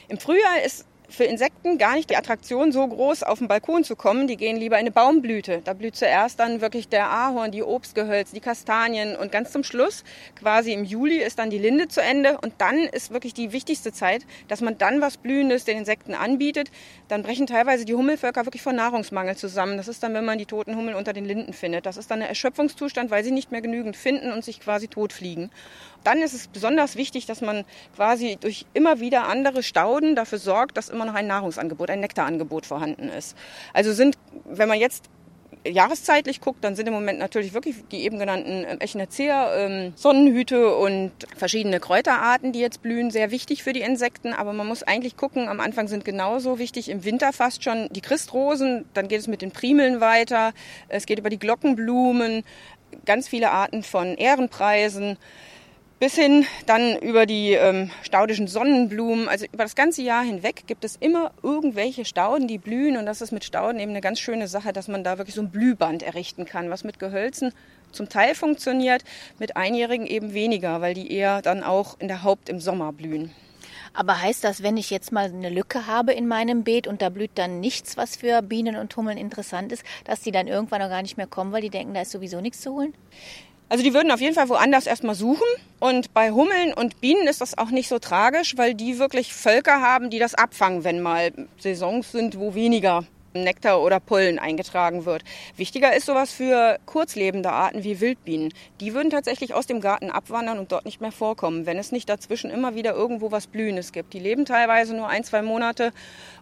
Im 0.09 0.19
Frühjahr 0.19 0.61
ist 0.63 0.85
für 1.11 1.25
Insekten 1.25 1.77
gar 1.77 1.95
nicht 1.95 2.09
die 2.09 2.15
Attraktion 2.15 2.71
so 2.71 2.87
groß, 2.87 3.23
auf 3.23 3.39
den 3.39 3.47
Balkon 3.47 3.83
zu 3.83 3.95
kommen. 3.95 4.27
Die 4.27 4.37
gehen 4.37 4.57
lieber 4.57 4.77
in 4.77 4.81
eine 4.81 4.91
Baumblüte. 4.91 5.61
Da 5.63 5.73
blüht 5.73 5.95
zuerst 5.95 6.39
dann 6.39 6.61
wirklich 6.61 6.87
der 6.87 7.11
Ahorn, 7.11 7.51
die 7.51 7.63
Obstgehölze, 7.63 8.33
die 8.33 8.39
Kastanien 8.39 9.15
und 9.15 9.31
ganz 9.31 9.51
zum 9.51 9.63
Schluss, 9.63 10.03
quasi 10.35 10.73
im 10.73 10.83
Juli, 10.83 11.17
ist 11.17 11.39
dann 11.39 11.49
die 11.49 11.57
Linde 11.57 11.87
zu 11.87 12.01
Ende. 12.01 12.39
Und 12.41 12.53
dann 12.59 12.77
ist 12.77 13.11
wirklich 13.11 13.33
die 13.33 13.51
wichtigste 13.51 13.91
Zeit, 13.91 14.25
dass 14.47 14.61
man 14.61 14.77
dann 14.77 15.01
was 15.01 15.17
Blühendes 15.17 15.65
den 15.65 15.77
Insekten 15.77 16.13
anbietet. 16.13 16.71
Dann 17.07 17.23
brechen 17.23 17.47
teilweise 17.47 17.85
die 17.85 17.93
Hummelvölker 17.93 18.45
wirklich 18.45 18.61
vor 18.61 18.73
Nahrungsmangel 18.73 19.35
zusammen. 19.35 19.77
Das 19.77 19.87
ist 19.87 20.03
dann, 20.03 20.13
wenn 20.13 20.25
man 20.25 20.37
die 20.37 20.45
toten 20.45 20.75
Hummeln 20.75 20.95
unter 20.95 21.13
den 21.13 21.25
Linden 21.25 21.53
findet. 21.53 21.85
Das 21.85 21.97
ist 21.97 22.09
dann 22.09 22.21
ein 22.21 22.29
Erschöpfungszustand, 22.29 23.11
weil 23.11 23.23
sie 23.23 23.31
nicht 23.31 23.51
mehr 23.51 23.61
genügend 23.61 23.97
finden 23.97 24.31
und 24.31 24.45
sich 24.45 24.59
quasi 24.59 24.87
totfliegen. 24.87 25.51
Dann 26.03 26.21
ist 26.21 26.33
es 26.33 26.47
besonders 26.47 26.95
wichtig, 26.95 27.25
dass 27.25 27.41
man 27.41 27.65
quasi 27.95 28.37
durch 28.39 28.65
immer 28.73 28.99
wieder 28.99 29.27
andere 29.27 29.63
Stauden 29.63 30.15
dafür 30.15 30.39
sorgt, 30.39 30.77
dass 30.77 30.89
immer 30.89 31.05
noch 31.05 31.13
ein 31.13 31.27
Nahrungsangebot, 31.27 31.89
ein 31.89 31.99
Nektarangebot 31.99 32.65
vorhanden 32.65 33.09
ist. 33.09 33.37
Also 33.73 33.93
sind, 33.93 34.17
wenn 34.45 34.67
man 34.67 34.79
jetzt 34.79 35.09
jahreszeitlich 35.65 36.41
guckt, 36.41 36.63
dann 36.63 36.75
sind 36.75 36.87
im 36.87 36.93
Moment 36.93 37.19
natürlich 37.19 37.53
wirklich 37.53 37.75
die 37.91 38.03
eben 38.03 38.17
genannten 38.17 38.65
ähm, 38.67 38.79
Echinacea, 38.79 39.55
ähm, 39.55 39.93
Sonnenhüte 39.95 40.75
und 40.75 41.11
verschiedene 41.37 41.79
Kräuterarten, 41.79 42.51
die 42.51 42.59
jetzt 42.59 42.81
blühen, 42.81 43.11
sehr 43.11 43.31
wichtig 43.31 43.63
für 43.63 43.73
die 43.73 43.81
Insekten. 43.81 44.33
Aber 44.33 44.53
man 44.53 44.67
muss 44.67 44.83
eigentlich 44.83 45.17
gucken, 45.17 45.47
am 45.47 45.59
Anfang 45.59 45.87
sind 45.87 46.05
genauso 46.05 46.57
wichtig, 46.57 46.89
im 46.89 47.03
Winter 47.03 47.33
fast 47.33 47.63
schon 47.63 47.89
die 47.91 48.01
Christrosen, 48.01 48.85
dann 48.93 49.07
geht 49.07 49.19
es 49.19 49.27
mit 49.27 49.41
den 49.41 49.51
Primeln 49.51 50.01
weiter, 50.01 50.53
es 50.89 51.05
geht 51.05 51.19
über 51.19 51.29
die 51.29 51.39
Glockenblumen, 51.39 52.43
ganz 53.05 53.27
viele 53.27 53.51
Arten 53.51 53.83
von 53.83 54.15
Ehrenpreisen 54.15 55.17
bis 56.01 56.15
hin 56.15 56.47
dann 56.65 56.97
über 56.97 57.27
die 57.27 57.51
ähm, 57.51 57.91
staudischen 58.01 58.47
Sonnenblumen. 58.47 59.29
Also 59.29 59.45
über 59.53 59.63
das 59.63 59.75
ganze 59.75 60.01
Jahr 60.01 60.23
hinweg 60.23 60.63
gibt 60.65 60.83
es 60.83 60.95
immer 60.95 61.31
irgendwelche 61.43 62.05
Stauden, 62.05 62.47
die 62.47 62.57
blühen. 62.57 62.97
Und 62.97 63.05
das 63.05 63.21
ist 63.21 63.31
mit 63.31 63.43
Stauden 63.43 63.79
eben 63.79 63.91
eine 63.91 64.01
ganz 64.01 64.19
schöne 64.19 64.47
Sache, 64.47 64.73
dass 64.73 64.87
man 64.87 65.03
da 65.03 65.19
wirklich 65.19 65.35
so 65.35 65.43
ein 65.43 65.51
Blühband 65.51 66.01
errichten 66.01 66.45
kann, 66.45 66.71
was 66.71 66.83
mit 66.83 66.97
Gehölzen 66.97 67.53
zum 67.91 68.09
Teil 68.09 68.33
funktioniert, 68.33 69.03
mit 69.37 69.55
Einjährigen 69.55 70.07
eben 70.07 70.33
weniger, 70.33 70.81
weil 70.81 70.95
die 70.95 71.13
eher 71.13 71.43
dann 71.43 71.61
auch 71.61 71.99
in 71.99 72.07
der 72.07 72.23
Haupt 72.23 72.49
im 72.49 72.59
Sommer 72.59 72.91
blühen. 72.93 73.31
Aber 73.93 74.19
heißt 74.19 74.43
das, 74.43 74.63
wenn 74.63 74.77
ich 74.77 74.89
jetzt 74.89 75.11
mal 75.11 75.25
eine 75.25 75.49
Lücke 75.51 75.85
habe 75.85 76.13
in 76.13 76.27
meinem 76.27 76.63
Beet 76.63 76.87
und 76.87 77.03
da 77.03 77.09
blüht 77.09 77.31
dann 77.35 77.59
nichts, 77.59 77.95
was 77.95 78.15
für 78.15 78.41
Bienen 78.41 78.75
und 78.75 78.95
Hummeln 78.97 79.19
interessant 79.19 79.71
ist, 79.71 79.83
dass 80.05 80.21
die 80.21 80.31
dann 80.31 80.47
irgendwann 80.47 80.81
auch 80.81 80.89
gar 80.89 81.03
nicht 81.03 81.17
mehr 81.17 81.27
kommen, 81.27 81.51
weil 81.51 81.61
die 81.61 81.69
denken, 81.69 81.93
da 81.93 82.01
ist 82.01 82.11
sowieso 82.11 82.41
nichts 82.41 82.61
zu 82.61 82.71
holen? 82.71 82.95
Also 83.71 83.85
die 83.85 83.93
würden 83.93 84.11
auf 84.11 84.19
jeden 84.19 84.35
Fall 84.35 84.49
woanders 84.49 84.85
erstmal 84.85 85.15
suchen. 85.15 85.47
Und 85.79 86.13
bei 86.13 86.31
Hummeln 86.31 86.73
und 86.73 86.99
Bienen 86.99 87.25
ist 87.25 87.39
das 87.39 87.57
auch 87.57 87.69
nicht 87.69 87.87
so 87.87 87.99
tragisch, 87.99 88.57
weil 88.57 88.73
die 88.73 88.99
wirklich 88.99 89.33
Völker 89.33 89.79
haben, 89.79 90.09
die 90.09 90.19
das 90.19 90.35
abfangen, 90.35 90.83
wenn 90.83 90.99
mal 90.99 91.31
Saisons 91.57 92.11
sind, 92.11 92.37
wo 92.37 92.53
weniger 92.53 93.05
Nektar 93.33 93.81
oder 93.81 93.99
Pollen 93.99 94.39
eingetragen 94.39 95.05
wird. 95.05 95.23
Wichtiger 95.55 95.95
ist 95.95 96.05
sowas 96.05 96.31
für 96.31 96.79
kurzlebende 96.85 97.51
Arten 97.51 97.83
wie 97.83 97.99
Wildbienen. 97.99 98.53
Die 98.79 98.93
würden 98.93 99.09
tatsächlich 99.09 99.53
aus 99.53 99.67
dem 99.67 99.81
Garten 99.81 100.09
abwandern 100.09 100.59
und 100.59 100.71
dort 100.71 100.85
nicht 100.85 101.01
mehr 101.01 101.11
vorkommen, 101.11 101.65
wenn 101.65 101.77
es 101.77 101.91
nicht 101.91 102.09
dazwischen 102.09 102.51
immer 102.51 102.75
wieder 102.75 102.93
irgendwo 102.93 103.31
was 103.31 103.47
Blühendes 103.47 103.91
gibt. 103.91 104.13
Die 104.13 104.19
leben 104.19 104.45
teilweise 104.45 104.95
nur 104.95 105.07
ein, 105.07 105.23
zwei 105.23 105.41
Monate 105.41 105.91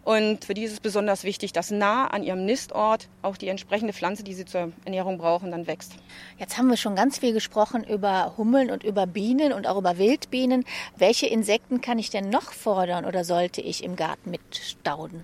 und 0.03 0.45
für 0.45 0.53
die 0.53 0.63
ist 0.63 0.73
es 0.73 0.79
besonders 0.79 1.23
wichtig, 1.23 1.53
dass 1.53 1.71
nah 1.71 2.07
an 2.07 2.23
ihrem 2.23 2.45
Nistort 2.45 3.07
auch 3.21 3.37
die 3.37 3.47
entsprechende 3.47 3.93
Pflanze, 3.93 4.23
die 4.23 4.33
sie 4.33 4.45
zur 4.45 4.71
Ernährung 4.85 5.17
brauchen, 5.17 5.51
dann 5.51 5.67
wächst. 5.67 5.93
Jetzt 6.37 6.57
haben 6.57 6.69
wir 6.69 6.77
schon 6.77 6.95
ganz 6.95 7.19
viel 7.19 7.33
gesprochen 7.33 7.83
über 7.83 8.33
Hummeln 8.37 8.71
und 8.71 8.83
über 8.83 9.05
Bienen 9.05 9.53
und 9.53 9.67
auch 9.67 9.77
über 9.77 9.97
Wildbienen. 9.97 10.65
Welche 10.97 11.27
Insekten 11.27 11.81
kann 11.81 11.99
ich 11.99 12.09
denn 12.09 12.29
noch 12.29 12.51
fordern 12.51 13.05
oder 13.05 13.23
sollte 13.23 13.61
ich 13.61 13.83
im 13.83 13.95
Garten 13.95 14.31
mit 14.31 14.41
Stauden? 14.55 15.23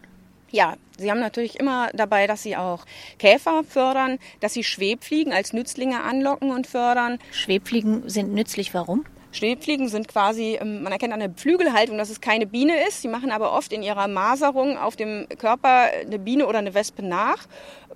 Ja, 0.55 0.75
Sie 0.97 1.11
haben 1.11 1.19
natürlich 1.19 1.59
immer 1.59 1.89
dabei, 1.93 2.27
dass 2.27 2.41
Sie 2.41 2.55
auch 2.55 2.85
Käfer 3.19 3.65
fördern, 3.65 4.19
dass 4.39 4.53
Sie 4.53 4.63
Schwebfliegen 4.63 5.33
als 5.33 5.51
Nützlinge 5.51 6.01
anlocken 6.01 6.51
und 6.51 6.65
fördern. 6.65 7.19
Schwebfliegen 7.33 8.07
sind 8.07 8.33
nützlich, 8.33 8.73
warum? 8.73 9.03
Schwebfliegen 9.33 9.89
sind 9.89 10.07
quasi, 10.07 10.57
ähm, 10.61 10.81
man 10.81 10.93
erkennt 10.93 11.11
an 11.11 11.19
der 11.19 11.31
Flügelhaltung, 11.35 11.97
dass 11.97 12.09
es 12.09 12.21
keine 12.21 12.47
Biene 12.47 12.87
ist. 12.87 13.01
Sie 13.01 13.09
machen 13.09 13.31
aber 13.31 13.51
oft 13.51 13.73
in 13.73 13.83
ihrer 13.83 14.07
Maserung 14.07 14.77
auf 14.77 14.95
dem 14.95 15.27
Körper 15.37 15.89
eine 16.05 16.19
Biene 16.19 16.47
oder 16.47 16.59
eine 16.59 16.73
Wespe 16.73 17.03
nach, 17.03 17.47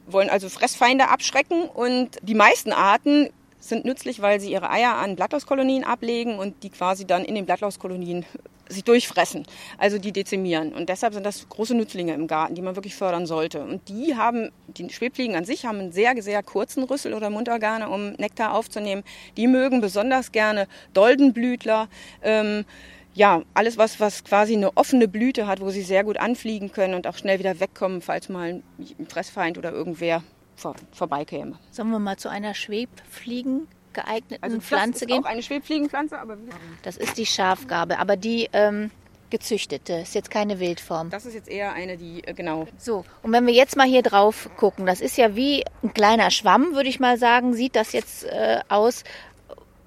wollen 0.05 0.29
also 0.29 0.49
Fressfeinde 0.49 1.07
abschrecken 1.07 1.63
und 1.63 2.17
die 2.23 2.35
meisten 2.35 2.73
Arten 2.73 3.29
sind 3.61 3.85
nützlich, 3.85 4.21
weil 4.21 4.41
sie 4.41 4.51
ihre 4.51 4.69
Eier 4.69 4.95
an 4.95 5.15
Blattlauskolonien 5.15 5.85
ablegen 5.85 6.37
und 6.37 6.61
die 6.63 6.71
quasi 6.71 7.07
dann 7.07 7.23
in 7.23 7.35
den 7.35 7.45
Blattlauskolonien 7.45 8.25
sich 8.69 8.83
durchfressen, 8.83 9.45
also 9.77 9.97
die 9.97 10.11
dezimieren. 10.11 10.73
Und 10.73 10.89
deshalb 10.89 11.13
sind 11.13 11.25
das 11.25 11.49
große 11.49 11.75
Nützlinge 11.75 12.13
im 12.13 12.27
Garten, 12.27 12.55
die 12.55 12.61
man 12.61 12.75
wirklich 12.75 12.95
fördern 12.95 13.25
sollte. 13.25 13.63
Und 13.63 13.89
die 13.89 14.15
haben, 14.15 14.51
die 14.67 14.89
Schwebfliegen 14.89 15.35
an 15.35 15.45
sich 15.45 15.65
haben 15.65 15.79
einen 15.79 15.91
sehr, 15.91 16.21
sehr 16.21 16.43
kurzen 16.43 16.83
Rüssel 16.83 17.13
oder 17.13 17.29
Mundorgane, 17.29 17.89
um 17.89 18.13
Nektar 18.13 18.53
aufzunehmen. 18.53 19.03
Die 19.37 19.47
mögen 19.47 19.81
besonders 19.81 20.31
gerne 20.31 20.67
Doldenblütler. 20.93 21.89
Ähm, 22.21 22.65
ja, 23.13 23.41
alles, 23.53 23.77
was, 23.77 23.99
was 23.99 24.23
quasi 24.23 24.55
eine 24.55 24.77
offene 24.77 25.07
Blüte 25.07 25.47
hat, 25.47 25.61
wo 25.61 25.71
sie 25.71 25.81
sehr 25.81 26.03
gut 26.03 26.17
anfliegen 26.17 26.71
können 26.71 26.93
und 26.93 27.07
auch 27.07 27.17
schnell 27.17 27.39
wieder 27.39 27.59
wegkommen, 27.59 28.01
falls 28.01 28.29
mal 28.29 28.61
ein 28.77 29.07
Fressfeind 29.07 29.57
oder 29.57 29.71
irgendwer 29.71 30.23
vor, 30.55 30.75
vorbeikäme. 30.91 31.57
Sollen 31.71 31.89
wir 31.89 31.99
mal 31.99 32.17
zu 32.17 32.29
einer 32.29 32.53
Schwebfliegen 32.53 33.67
geeigneten 33.93 34.43
Also 34.43 34.59
Pflanze 34.59 35.05
das 35.05 35.17
ist 35.17 35.23
auch 35.23 35.29
eine 35.29 35.43
Schwebfliegenpflanze, 35.43 36.19
aber 36.19 36.37
Das 36.83 36.97
ist 36.97 37.17
die 37.17 37.25
Schafgarbe, 37.25 37.99
aber 37.99 38.17
die 38.17 38.49
ähm, 38.53 38.91
gezüchtete, 39.29 39.93
ist 39.93 40.15
jetzt 40.15 40.31
keine 40.31 40.59
Wildform. 40.59 41.09
das 41.09 41.25
ist 41.25 41.33
jetzt 41.33 41.49
eher 41.49 41.73
eine, 41.73 41.97
die 41.97 42.23
äh, 42.23 42.33
genau 42.33 42.67
So, 42.77 43.05
und 43.21 43.31
wenn 43.31 43.45
wir 43.45 43.53
jetzt 43.53 43.77
mal 43.77 43.87
hier 43.87 44.01
drauf 44.01 44.49
gucken, 44.57 44.85
das 44.85 45.01
ist 45.01 45.17
ja 45.17 45.35
wie 45.35 45.63
ein 45.83 45.93
kleiner 45.93 46.31
Schwamm, 46.31 46.73
würde 46.73 46.89
ich 46.89 46.99
mal 46.99 47.17
sagen, 47.17 47.53
sieht 47.53 47.75
das 47.75 47.91
jetzt 47.93 48.25
äh, 48.25 48.59
aus. 48.69 49.03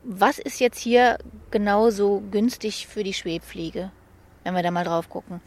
Was 0.05 0.39
ist 0.39 0.59
jetzt 0.61 0.79
hier 0.79 1.19
genauso 1.51 2.23
günstig 2.31 2.89
für 2.89 3.05
die 3.05 3.15
Schwebfliege, 3.15 3.91
wenn 4.43 4.55
wir 4.55 4.63
da 4.63 4.71
mal 4.71 4.85
drauf 4.85 5.09
gucken? 5.09 5.41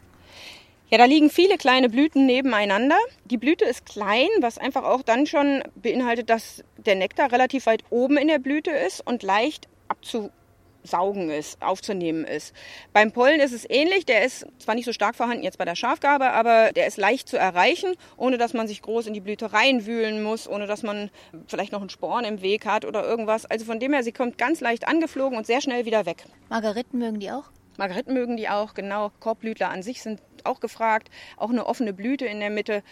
Ja, 0.88 0.98
da 0.98 1.04
liegen 1.04 1.30
viele 1.30 1.58
kleine 1.58 1.88
Blüten 1.88 2.26
nebeneinander. 2.26 2.96
Die 3.24 3.38
Blüte 3.38 3.64
ist 3.64 3.86
klein, 3.86 4.28
was 4.40 4.56
einfach 4.56 4.84
auch 4.84 5.02
dann 5.02 5.26
schon 5.26 5.64
beinhaltet, 5.74 6.30
dass 6.30 6.62
der 6.76 6.94
Nektar 6.94 7.32
relativ 7.32 7.66
weit 7.66 7.82
oben 7.90 8.16
in 8.16 8.28
der 8.28 8.38
Blüte 8.38 8.70
ist 8.70 9.04
und 9.04 9.24
leicht 9.24 9.66
abzusaugen 9.88 11.28
ist, 11.28 11.60
aufzunehmen 11.60 12.24
ist. 12.24 12.54
Beim 12.92 13.10
Pollen 13.10 13.40
ist 13.40 13.52
es 13.52 13.68
ähnlich. 13.68 14.06
Der 14.06 14.24
ist 14.24 14.46
zwar 14.60 14.76
nicht 14.76 14.84
so 14.84 14.92
stark 14.92 15.16
vorhanden 15.16 15.42
jetzt 15.42 15.58
bei 15.58 15.64
der 15.64 15.74
Schafgabe, 15.74 16.30
aber 16.30 16.70
der 16.70 16.86
ist 16.86 16.98
leicht 16.98 17.28
zu 17.28 17.36
erreichen, 17.36 17.96
ohne 18.16 18.38
dass 18.38 18.54
man 18.54 18.68
sich 18.68 18.80
groß 18.80 19.08
in 19.08 19.14
die 19.14 19.20
Blüte 19.20 19.52
reinwühlen 19.52 20.22
muss, 20.22 20.48
ohne 20.48 20.68
dass 20.68 20.84
man 20.84 21.10
vielleicht 21.48 21.72
noch 21.72 21.80
einen 21.80 21.90
Sporn 21.90 22.24
im 22.24 22.42
Weg 22.42 22.64
hat 22.64 22.84
oder 22.84 23.04
irgendwas. 23.04 23.44
Also 23.44 23.64
von 23.64 23.80
dem 23.80 23.92
her, 23.92 24.04
sie 24.04 24.12
kommt 24.12 24.38
ganz 24.38 24.60
leicht 24.60 24.86
angeflogen 24.86 25.36
und 25.36 25.48
sehr 25.48 25.60
schnell 25.60 25.84
wieder 25.84 26.06
weg. 26.06 26.26
Margariten 26.48 27.00
mögen 27.00 27.18
die 27.18 27.32
auch? 27.32 27.50
Margariten 27.78 28.14
mögen 28.14 28.36
die 28.36 28.48
auch, 28.48 28.74
genau. 28.74 29.10
Korbblütler 29.20 29.70
an 29.70 29.82
sich 29.82 30.02
sind 30.02 30.20
auch 30.44 30.60
gefragt. 30.60 31.10
Auch 31.36 31.50
eine 31.50 31.66
offene 31.66 31.92
Blüte 31.92 32.26
in 32.26 32.40
der 32.40 32.50
Mitte. 32.50 32.82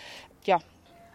Ja, 0.44 0.58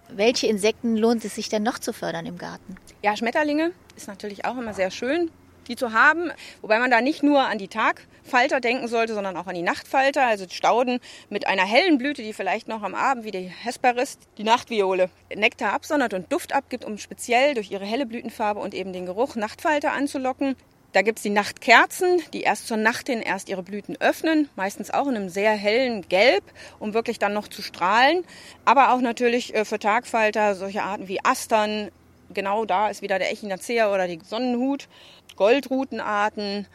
Welche 0.10 0.48
Insekten 0.48 0.96
lohnt 0.98 1.24
es 1.26 1.36
sich 1.36 1.50
denn 1.50 1.64
noch 1.64 1.80
zu 1.80 1.94
fördern 1.94 2.26
im 2.26 2.38
Garten? 2.38 2.76
ja, 3.02 3.16
Schmetterlinge 3.16 3.72
ist 3.96 4.08
natürlich 4.08 4.44
auch 4.46 4.58
immer 4.58 4.74
sehr 4.74 4.92
schön, 4.92 5.30
die 5.68 5.76
zu 5.76 5.94
haben. 5.94 6.32
Wobei 6.62 6.80
man 6.80 6.90
da 6.92 7.00
nicht 7.00 7.22
nur 7.24 7.42
an 7.42 7.58
die 7.60 7.68
Tagfalter 7.68 8.60
denken 8.60 8.88
sollte, 8.88 9.14
sondern 9.14 9.38
auch 9.38 9.46
an 9.48 9.54
die 9.56 9.62
Nachtfalter. 9.62 10.26
Also 10.26 10.46
Stauden 10.50 11.00
mit 11.30 11.46
einer 11.48 11.64
hellen 11.66 11.98
Blüte, 12.00 12.24
die 12.24 12.34
vielleicht 12.34 12.68
noch 12.68 12.82
am 12.82 12.96
Abend 12.96 13.24
wie 13.24 13.32
die 13.32 13.52
Hesperis, 13.64 14.18
die 14.38 14.44
Nachtviole, 14.44 15.10
Nektar 15.34 15.74
absondert 15.74 16.14
und 16.16 16.32
Duft 16.34 16.54
abgibt, 16.54 16.86
um 16.86 16.98
speziell 16.98 17.54
durch 17.54 17.70
ihre 17.72 17.86
helle 17.86 18.06
Blütenfarbe 18.08 18.60
und 18.60 18.74
eben 18.74 18.94
den 18.94 19.06
Geruch 19.06 19.36
Nachtfalter 19.36 19.92
anzulocken. 19.94 20.56
Da 20.92 21.04
gibt's 21.04 21.22
die 21.22 21.30
Nachtkerzen, 21.30 22.22
die 22.34 22.42
erst 22.42 22.68
zur 22.68 22.78
Nacht 22.78 23.08
hin 23.08 23.22
erst 23.22 23.48
ihre 23.48 23.62
Blüten 23.62 23.96
öffnen, 24.00 24.50
meistens 24.56 24.90
auch 24.90 25.08
in 25.08 25.16
einem 25.16 25.30
sehr 25.30 25.52
hellen 25.52 26.08
Gelb, 26.10 26.44
um 26.80 26.96
wirklich 26.96 27.20
dann 27.20 27.34
noch 27.34 27.48
zu 27.48 27.62
strahlen. 27.62 28.26
Aber 28.66 28.92
auch 28.92 29.00
natürlich 29.00 29.54
äh, 29.54 29.66
für 29.66 29.78
Tagfalter 29.78 30.56
solche 30.56 30.82
Arten 30.82 31.08
wie 31.08 31.24
Astern. 31.24 31.92
Genau 32.34 32.66
da 32.66 32.90
ist 32.90 33.04
wieder 33.04 33.20
der 33.20 33.32
Echinacea 33.32 33.94
oder 33.94 34.08
die 34.08 34.20
Sonnenhut. 34.24 34.88
Goldrutenarten. 35.36 36.68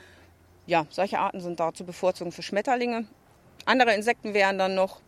Ja, 0.67 0.87
solche 0.91 1.19
Arten 1.19 1.41
sind 1.41 1.59
da 1.59 1.75
zu 1.75 1.85
bevorzugen 1.85 2.31
für 2.31 2.43
Schmetterlinge. 2.43 3.07
Andere 3.67 3.95
Insekten 3.95 4.33
wären 4.33 4.59
dann 4.59 4.75
noch 4.77 5.01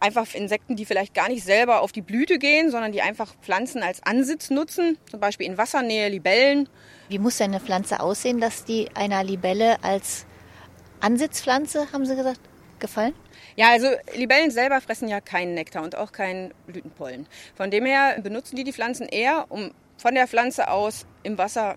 einfach 0.00 0.34
Insekten, 0.34 0.76
die 0.76 0.84
vielleicht 0.84 1.14
gar 1.14 1.28
nicht 1.28 1.44
selber 1.44 1.80
auf 1.80 1.92
die 1.92 2.02
Blüte 2.02 2.38
gehen, 2.38 2.70
sondern 2.70 2.92
die 2.92 3.02
einfach 3.02 3.34
Pflanzen 3.42 3.82
als 3.82 4.02
Ansitz 4.02 4.50
nutzen. 4.50 4.98
Zum 5.10 5.20
Beispiel 5.20 5.46
in 5.46 5.58
Wassernähe 5.58 6.08
Libellen. 6.08 6.68
Wie 7.08 7.18
muss 7.18 7.38
denn 7.38 7.50
eine 7.50 7.60
Pflanze 7.60 8.00
aussehen, 8.00 8.40
dass 8.40 8.64
die 8.64 8.88
einer 8.94 9.24
Libelle 9.24 9.82
als 9.82 10.26
Ansitzpflanze, 11.00 11.92
haben 11.92 12.04
Sie 12.04 12.16
gesagt, 12.16 12.40
gefallen? 12.78 13.14
Ja, 13.56 13.70
also 13.70 13.88
Libellen 14.14 14.50
selber 14.50 14.80
fressen 14.80 15.08
ja 15.08 15.20
keinen 15.20 15.54
Nektar 15.54 15.82
und 15.82 15.96
auch 15.96 16.12
keinen 16.12 16.52
Blütenpollen. 16.66 17.26
Von 17.54 17.70
dem 17.70 17.86
her 17.86 18.18
benutzen 18.22 18.56
die 18.56 18.64
die 18.64 18.72
Pflanzen 18.72 19.08
eher, 19.08 19.46
um 19.48 19.72
von 19.96 20.14
der 20.14 20.28
Pflanze 20.28 20.68
aus 20.70 21.06
im 21.22 21.38
Wasser 21.38 21.76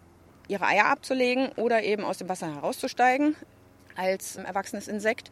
ihre 0.49 0.65
Eier 0.65 0.87
abzulegen 0.87 1.49
oder 1.55 1.83
eben 1.83 2.03
aus 2.03 2.17
dem 2.17 2.27
Wasser 2.27 2.53
herauszusteigen 2.53 3.35
als 3.99 4.37
erwachsenes 4.37 4.87
Insekt 4.87 5.29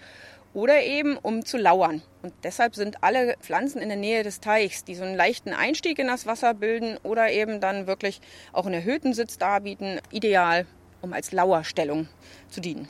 oder 0.54 0.84
eben 0.84 1.18
um 1.18 1.46
zu 1.46 1.58
lauern. 1.58 2.02
Und 2.24 2.34
deshalb 2.44 2.76
sind 2.76 3.04
alle 3.04 3.36
Pflanzen 3.42 3.82
in 3.82 3.90
der 3.90 3.98
Nähe 3.98 4.24
des 4.24 4.40
Teichs, 4.40 4.84
die 4.84 4.96
so 4.96 5.04
einen 5.04 5.16
leichten 5.16 5.54
Einstieg 5.54 6.00
in 6.00 6.08
das 6.08 6.26
Wasser 6.26 6.54
bilden 6.54 6.98
oder 7.04 7.32
eben 7.32 7.62
dann 7.62 7.88
wirklich 7.88 8.22
auch 8.54 8.66
einen 8.66 8.76
erhöhten 8.76 9.14
Sitz 9.14 9.38
darbieten, 9.38 10.00
ideal, 10.12 10.66
um 11.02 11.14
als 11.14 11.32
Lauerstellung 11.32 12.08
zu 12.50 12.60
dienen. 12.60 12.90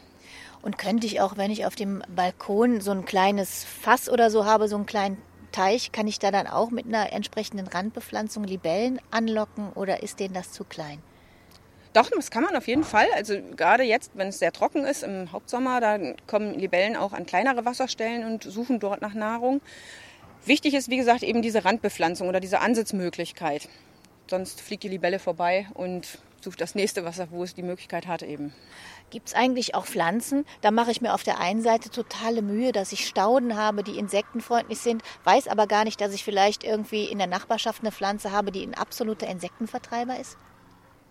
Und 0.61 0.77
könnte 0.77 1.07
ich 1.07 1.21
auch, 1.21 1.37
wenn 1.37 1.51
ich 1.51 1.65
auf 1.65 1.75
dem 1.75 2.03
Balkon 2.07 2.81
so 2.81 2.91
ein 2.91 3.05
kleines 3.05 3.63
Fass 3.63 4.09
oder 4.09 4.29
so 4.29 4.45
habe, 4.45 4.67
so 4.67 4.75
einen 4.75 4.85
kleinen 4.85 5.21
Teich, 5.51 5.91
kann 5.91 6.07
ich 6.07 6.19
da 6.19 6.31
dann 6.31 6.47
auch 6.47 6.71
mit 6.71 6.85
einer 6.85 7.13
entsprechenden 7.13 7.67
Randbepflanzung 7.67 8.43
Libellen 8.43 8.99
anlocken 9.11 9.71
oder 9.73 10.03
ist 10.03 10.19
denen 10.19 10.33
das 10.33 10.51
zu 10.51 10.63
klein? 10.63 11.01
Doch, 11.97 12.11
das 12.11 12.29
kann 12.29 12.43
man 12.43 12.55
auf 12.55 12.67
jeden 12.67 12.83
Fall. 12.83 13.07
Also 13.15 13.39
gerade 13.55 13.81
jetzt, 13.81 14.11
wenn 14.13 14.27
es 14.27 14.37
sehr 14.37 14.51
trocken 14.51 14.85
ist 14.85 15.01
im 15.01 15.31
Hauptsommer, 15.31 15.81
da 15.81 15.97
kommen 16.27 16.53
Libellen 16.53 16.95
auch 16.95 17.11
an 17.11 17.25
kleinere 17.25 17.65
Wasserstellen 17.65 18.23
und 18.23 18.43
suchen 18.43 18.79
dort 18.79 19.01
nach 19.01 19.15
Nahrung. 19.15 19.61
Wichtig 20.45 20.75
ist, 20.75 20.91
wie 20.91 20.97
gesagt, 20.97 21.23
eben 21.23 21.41
diese 21.41 21.65
Randbepflanzung 21.65 22.29
oder 22.29 22.39
diese 22.39 22.59
Ansitzmöglichkeit. 22.59 23.67
Sonst 24.29 24.61
fliegt 24.61 24.83
die 24.83 24.89
Libelle 24.89 25.17
vorbei 25.17 25.65
und 25.73 26.19
sucht 26.39 26.61
das 26.61 26.75
nächste 26.75 27.03
Wasser, 27.03 27.29
wo 27.31 27.43
es 27.43 27.55
die 27.55 27.63
Möglichkeit 27.63 28.05
hat 28.05 28.21
eben. 28.21 28.53
Gibt 29.09 29.29
es 29.29 29.33
eigentlich 29.33 29.73
auch 29.73 29.87
Pflanzen? 29.87 30.45
Da 30.61 30.69
mache 30.69 30.91
ich 30.91 31.01
mir 31.01 31.15
auf 31.15 31.23
der 31.23 31.39
einen 31.39 31.63
Seite 31.63 31.89
totale 31.89 32.43
Mühe, 32.43 32.73
dass 32.73 32.91
ich 32.91 33.07
Stauden 33.07 33.57
habe, 33.57 33.81
die 33.81 33.97
insektenfreundlich 33.97 34.77
sind, 34.77 35.01
weiß 35.23 35.47
aber 35.47 35.65
gar 35.65 35.83
nicht, 35.83 35.99
dass 35.99 36.13
ich 36.13 36.23
vielleicht 36.23 36.63
irgendwie 36.63 37.05
in 37.05 37.17
der 37.17 37.25
Nachbarschaft 37.25 37.81
eine 37.81 37.91
Pflanze 37.91 38.31
habe, 38.31 38.51
die 38.51 38.61
ein 38.61 38.75
absoluter 38.75 39.25
Insektenvertreiber 39.25 40.19
ist. 40.19 40.37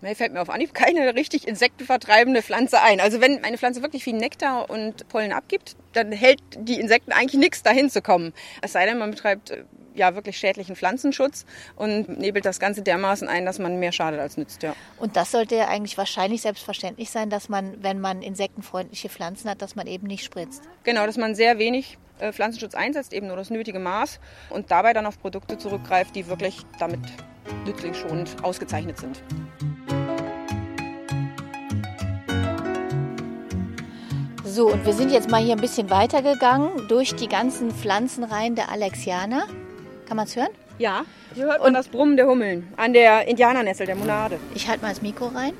Mir 0.01 0.15
fällt 0.15 0.31
mir 0.31 0.41
auf 0.41 0.49
Anhieb 0.49 0.75
keine 0.75 1.15
richtig 1.15 1.47
insektenvertreibende 1.47 2.43
Pflanze 2.43 2.81
ein. 2.81 2.99
Also 2.99 3.19
wenn 3.19 3.43
eine 3.43 3.57
Pflanze 3.57 3.81
wirklich 3.81 4.03
viel 4.03 4.15
Nektar 4.15 4.69
und 4.69 5.07
Pollen 5.07 5.31
abgibt, 5.31 5.75
dann 5.93 6.11
hält 6.11 6.39
die 6.55 6.79
Insekten 6.79 7.11
eigentlich 7.11 7.39
nichts 7.39 7.63
dahin 7.63 7.89
zu 7.89 8.03
kommen. 8.03 8.33
Es 8.61 8.73
sei 8.73 8.85
denn, 8.85 8.99
man 8.99 9.09
betreibt 9.09 9.49
äh, 9.49 9.63
ja 9.95 10.13
wirklich 10.13 10.37
schädlichen 10.37 10.75
Pflanzenschutz 10.75 11.45
und 11.75 12.19
nebelt 12.19 12.45
das 12.45 12.59
Ganze 12.59 12.83
dermaßen 12.83 13.27
ein, 13.27 13.45
dass 13.45 13.57
man 13.57 13.79
mehr 13.79 13.91
schadet 13.91 14.19
als 14.19 14.37
nützt. 14.37 14.61
Ja. 14.61 14.75
Und 14.99 15.15
das 15.15 15.31
sollte 15.31 15.55
ja 15.55 15.67
eigentlich 15.67 15.97
wahrscheinlich 15.97 16.43
selbstverständlich 16.43 17.09
sein, 17.09 17.31
dass 17.31 17.49
man, 17.49 17.81
wenn 17.81 17.99
man 17.99 18.21
insektenfreundliche 18.21 19.09
Pflanzen 19.09 19.49
hat, 19.49 19.63
dass 19.63 19.75
man 19.75 19.87
eben 19.87 20.05
nicht 20.05 20.23
spritzt. 20.23 20.61
Genau, 20.83 21.07
dass 21.07 21.17
man 21.17 21.33
sehr 21.33 21.57
wenig 21.57 21.97
äh, 22.19 22.31
Pflanzenschutz 22.31 22.75
einsetzt, 22.75 23.13
eben 23.13 23.27
nur 23.27 23.37
das 23.37 23.49
nötige 23.49 23.79
Maß 23.79 24.19
und 24.51 24.69
dabei 24.69 24.93
dann 24.93 25.07
auf 25.07 25.19
Produkte 25.19 25.57
zurückgreift, 25.57 26.15
die 26.15 26.27
wirklich 26.27 26.61
damit 26.77 27.01
nützlichschonend 27.65 28.43
ausgezeichnet 28.43 28.99
sind. 28.99 29.23
So, 34.57 34.71
und 34.71 34.87
wir 34.87 34.93
sind 34.93 35.11
jetzt 35.11 35.29
mal 35.29 35.39
hier 35.39 35.53
ein 35.53 35.61
bisschen 35.61 35.91
weitergegangen 35.91 36.87
durch 36.87 37.13
die 37.13 37.27
ganzen 37.27 37.69
Pflanzenreihen 37.69 38.55
der 38.55 38.71
Alexianer. 38.71 39.45
Kann 40.07 40.17
man 40.17 40.25
es 40.25 40.35
hören? 40.35 40.49
Ja, 40.79 41.03
hier 41.35 41.45
hört 41.45 41.59
man 41.59 41.67
und 41.67 41.73
das 41.75 41.89
Brummen 41.89 42.17
der 42.17 42.25
Hummeln 42.25 42.67
an 42.75 42.91
der 42.91 43.27
Indianernessel, 43.27 43.85
der 43.85 43.95
Monade. 43.95 44.39
Ich 44.55 44.67
halte 44.67 44.81
mal 44.81 44.89
das 44.89 45.03
Mikro 45.03 45.27
rein. 45.27 45.53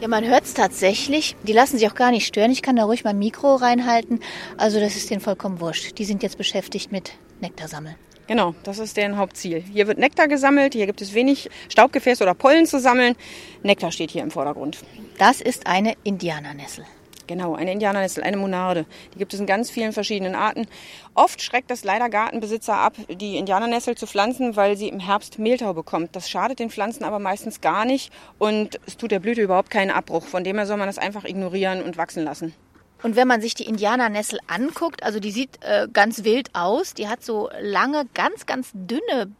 Ja, 0.00 0.06
man 0.06 0.24
hört 0.24 0.44
es 0.44 0.54
tatsächlich. 0.54 1.34
Die 1.42 1.52
lassen 1.52 1.76
sich 1.76 1.90
auch 1.90 1.96
gar 1.96 2.12
nicht 2.12 2.24
stören. 2.24 2.52
Ich 2.52 2.62
kann 2.62 2.76
da 2.76 2.84
ruhig 2.84 3.02
mein 3.02 3.18
Mikro 3.18 3.56
reinhalten. 3.56 4.20
Also 4.58 4.78
das 4.78 4.94
ist 4.94 5.10
denen 5.10 5.20
vollkommen 5.20 5.58
wurscht. 5.58 5.98
Die 5.98 6.04
sind 6.04 6.22
jetzt 6.22 6.38
beschäftigt 6.38 6.92
mit 6.92 7.14
Nektar 7.40 7.66
sammeln. 7.66 7.96
Genau, 8.30 8.54
das 8.62 8.78
ist 8.78 8.96
deren 8.96 9.16
Hauptziel. 9.16 9.60
Hier 9.60 9.88
wird 9.88 9.98
Nektar 9.98 10.28
gesammelt, 10.28 10.74
hier 10.74 10.86
gibt 10.86 11.02
es 11.02 11.14
wenig 11.14 11.50
Staubgefäße 11.68 12.22
oder 12.22 12.32
Pollen 12.32 12.64
zu 12.64 12.78
sammeln. 12.78 13.16
Nektar 13.64 13.90
steht 13.90 14.12
hier 14.12 14.22
im 14.22 14.30
Vordergrund. 14.30 14.78
Das 15.18 15.40
ist 15.40 15.66
eine 15.66 15.94
Indianernessel. 16.04 16.84
Genau, 17.26 17.56
eine 17.56 17.72
Indianernessel, 17.72 18.22
eine 18.22 18.36
Monarde. 18.36 18.86
Die 19.12 19.18
gibt 19.18 19.34
es 19.34 19.40
in 19.40 19.46
ganz 19.46 19.68
vielen 19.68 19.92
verschiedenen 19.92 20.36
Arten. 20.36 20.68
Oft 21.14 21.42
schreckt 21.42 21.72
das 21.72 21.82
leider 21.82 22.08
Gartenbesitzer 22.08 22.76
ab, 22.76 22.94
die 23.08 23.36
Indianernessel 23.36 23.96
zu 23.96 24.06
pflanzen, 24.06 24.54
weil 24.54 24.76
sie 24.76 24.90
im 24.90 25.00
Herbst 25.00 25.40
Mehltau 25.40 25.74
bekommt. 25.74 26.14
Das 26.14 26.30
schadet 26.30 26.60
den 26.60 26.70
Pflanzen 26.70 27.02
aber 27.02 27.18
meistens 27.18 27.60
gar 27.60 27.84
nicht 27.84 28.12
und 28.38 28.78
es 28.86 28.96
tut 28.96 29.10
der 29.10 29.18
Blüte 29.18 29.42
überhaupt 29.42 29.70
keinen 29.70 29.90
Abbruch. 29.90 30.22
Von 30.22 30.44
dem 30.44 30.54
her 30.56 30.66
soll 30.66 30.76
man 30.76 30.86
das 30.86 30.98
einfach 30.98 31.24
ignorieren 31.24 31.82
und 31.82 31.96
wachsen 31.96 32.22
lassen. 32.22 32.54
Und 33.02 33.16
wenn 33.16 33.28
man 33.28 33.40
sich 33.40 33.54
die 33.54 33.64
Indianernessel 33.66 34.38
anguckt, 34.46 35.02
also 35.02 35.20
die 35.20 35.30
sieht 35.30 35.62
äh, 35.62 35.88
ganz 35.92 36.24
wild 36.24 36.54
aus. 36.54 36.94
Die 36.94 37.08
hat 37.08 37.24
so 37.24 37.50
lange, 37.60 38.04
ganz, 38.14 38.46
ganz 38.46 38.70
dünne 38.74 39.32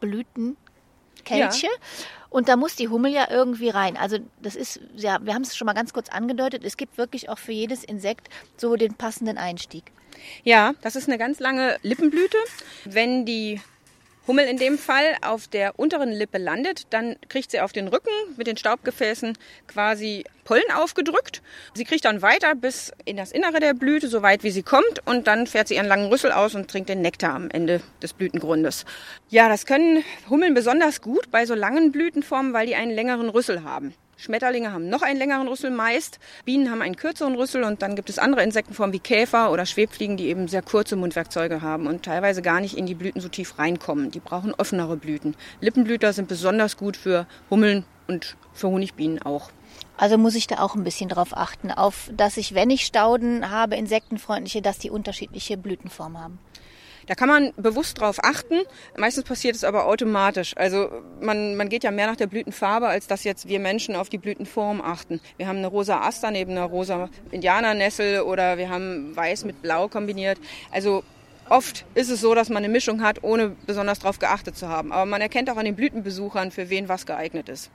Blütenkelche. 0.00 1.66
Ja. 1.66 1.70
Und 2.28 2.48
da 2.48 2.56
muss 2.56 2.76
die 2.76 2.88
Hummel 2.88 3.12
ja 3.12 3.28
irgendwie 3.30 3.70
rein. 3.70 3.96
Also 3.96 4.18
das 4.40 4.54
ist, 4.54 4.80
ja, 4.94 5.18
wir 5.22 5.34
haben 5.34 5.42
es 5.42 5.56
schon 5.56 5.66
mal 5.66 5.72
ganz 5.72 5.92
kurz 5.92 6.08
angedeutet, 6.08 6.64
es 6.64 6.76
gibt 6.76 6.96
wirklich 6.96 7.28
auch 7.28 7.38
für 7.38 7.52
jedes 7.52 7.82
Insekt 7.82 8.28
so 8.56 8.76
den 8.76 8.94
passenden 8.94 9.36
Einstieg. 9.36 9.90
Ja, 10.44 10.74
das 10.82 10.96
ist 10.96 11.08
eine 11.08 11.18
ganz 11.18 11.40
lange 11.40 11.76
Lippenblüte. 11.82 12.36
Wenn 12.84 13.26
die 13.26 13.60
Hummel 14.30 14.46
in 14.46 14.58
dem 14.58 14.78
Fall 14.78 15.16
auf 15.22 15.48
der 15.48 15.76
unteren 15.76 16.12
Lippe 16.12 16.38
landet, 16.38 16.86
dann 16.90 17.16
kriegt 17.28 17.50
sie 17.50 17.60
auf 17.60 17.72
den 17.72 17.88
Rücken 17.88 18.12
mit 18.36 18.46
den 18.46 18.56
Staubgefäßen 18.56 19.36
quasi 19.66 20.22
Pollen 20.44 20.70
aufgedrückt. 20.72 21.42
Sie 21.74 21.82
kriegt 21.82 22.04
dann 22.04 22.22
weiter 22.22 22.54
bis 22.54 22.92
in 23.04 23.16
das 23.16 23.32
Innere 23.32 23.58
der 23.58 23.74
Blüte, 23.74 24.06
so 24.06 24.22
weit 24.22 24.44
wie 24.44 24.52
sie 24.52 24.62
kommt, 24.62 25.04
und 25.04 25.26
dann 25.26 25.48
fährt 25.48 25.66
sie 25.66 25.74
ihren 25.74 25.88
langen 25.88 26.06
Rüssel 26.06 26.30
aus 26.30 26.54
und 26.54 26.70
trinkt 26.70 26.88
den 26.88 27.02
Nektar 27.02 27.34
am 27.34 27.50
Ende 27.50 27.80
des 28.00 28.12
Blütengrundes. 28.12 28.84
Ja, 29.30 29.48
das 29.48 29.66
können 29.66 30.04
Hummeln 30.28 30.54
besonders 30.54 31.00
gut 31.00 31.32
bei 31.32 31.44
so 31.44 31.56
langen 31.56 31.90
Blütenformen, 31.90 32.52
weil 32.52 32.68
die 32.68 32.76
einen 32.76 32.92
längeren 32.92 33.30
Rüssel 33.30 33.64
haben. 33.64 33.94
Schmetterlinge 34.20 34.72
haben 34.72 34.90
noch 34.90 35.00
einen 35.00 35.18
längeren 35.18 35.48
Rüssel 35.48 35.70
meist. 35.70 36.18
Bienen 36.44 36.70
haben 36.70 36.82
einen 36.82 36.96
kürzeren 36.96 37.34
Rüssel 37.34 37.64
und 37.64 37.80
dann 37.80 37.96
gibt 37.96 38.10
es 38.10 38.18
andere 38.18 38.42
Insektenformen 38.42 38.92
wie 38.92 38.98
Käfer 38.98 39.50
oder 39.50 39.64
Schwebfliegen, 39.64 40.18
die 40.18 40.28
eben 40.28 40.46
sehr 40.46 40.60
kurze 40.60 40.94
Mundwerkzeuge 40.96 41.62
haben 41.62 41.86
und 41.86 42.04
teilweise 42.04 42.42
gar 42.42 42.60
nicht 42.60 42.76
in 42.76 42.84
die 42.84 42.94
Blüten 42.94 43.22
so 43.22 43.28
tief 43.28 43.58
reinkommen. 43.58 44.10
Die 44.10 44.20
brauchen 44.20 44.52
offenere 44.52 44.98
Blüten. 44.98 45.36
Lippenblüter 45.62 46.12
sind 46.12 46.28
besonders 46.28 46.76
gut 46.76 46.98
für 46.98 47.26
Hummeln 47.48 47.86
und 48.08 48.36
für 48.52 48.68
Honigbienen 48.68 49.22
auch. 49.22 49.50
Also 49.96 50.18
muss 50.18 50.34
ich 50.34 50.46
da 50.46 50.58
auch 50.58 50.74
ein 50.74 50.84
bisschen 50.84 51.08
drauf 51.08 51.34
achten, 51.34 51.70
auf 51.70 52.10
dass 52.14 52.36
ich, 52.36 52.54
wenn 52.54 52.68
ich 52.68 52.84
Stauden 52.84 53.50
habe, 53.50 53.76
insektenfreundliche, 53.76 54.60
dass 54.60 54.78
die 54.78 54.90
unterschiedliche 54.90 55.56
Blütenform 55.56 56.18
haben. 56.18 56.38
Da 57.06 57.14
kann 57.14 57.28
man 57.28 57.52
bewusst 57.56 58.00
drauf 58.00 58.22
achten. 58.22 58.60
Meistens 58.96 59.24
passiert 59.24 59.56
es 59.56 59.64
aber 59.64 59.86
automatisch. 59.86 60.56
Also 60.56 60.90
man, 61.20 61.56
man 61.56 61.68
geht 61.68 61.84
ja 61.84 61.90
mehr 61.90 62.06
nach 62.06 62.16
der 62.16 62.26
Blütenfarbe, 62.26 62.88
als 62.88 63.06
dass 63.06 63.24
jetzt 63.24 63.48
wir 63.48 63.60
Menschen 63.60 63.96
auf 63.96 64.08
die 64.08 64.18
Blütenform 64.18 64.80
achten. 64.80 65.20
Wir 65.36 65.48
haben 65.48 65.58
eine 65.58 65.66
rosa 65.66 66.00
Aster 66.00 66.30
neben 66.30 66.52
einer 66.52 66.64
rosa 66.64 67.08
Indianernessel 67.30 68.20
oder 68.22 68.58
wir 68.58 68.68
haben 68.68 69.14
weiß 69.16 69.44
mit 69.44 69.62
blau 69.62 69.88
kombiniert. 69.88 70.38
Also 70.70 71.02
Oft 71.50 71.84
ist 71.96 72.10
es 72.10 72.20
so, 72.20 72.32
dass 72.36 72.48
man 72.48 72.58
eine 72.58 72.68
Mischung 72.68 73.02
hat, 73.02 73.24
ohne 73.24 73.56
besonders 73.66 73.98
darauf 73.98 74.20
geachtet 74.20 74.56
zu 74.56 74.68
haben. 74.68 74.92
Aber 74.92 75.04
man 75.04 75.20
erkennt 75.20 75.50
auch 75.50 75.56
an 75.56 75.64
den 75.64 75.74
Blütenbesuchern, 75.74 76.52
für 76.52 76.70
wen 76.70 76.88
was 76.88 77.06
geeignet 77.06 77.48
ist. 77.48 77.72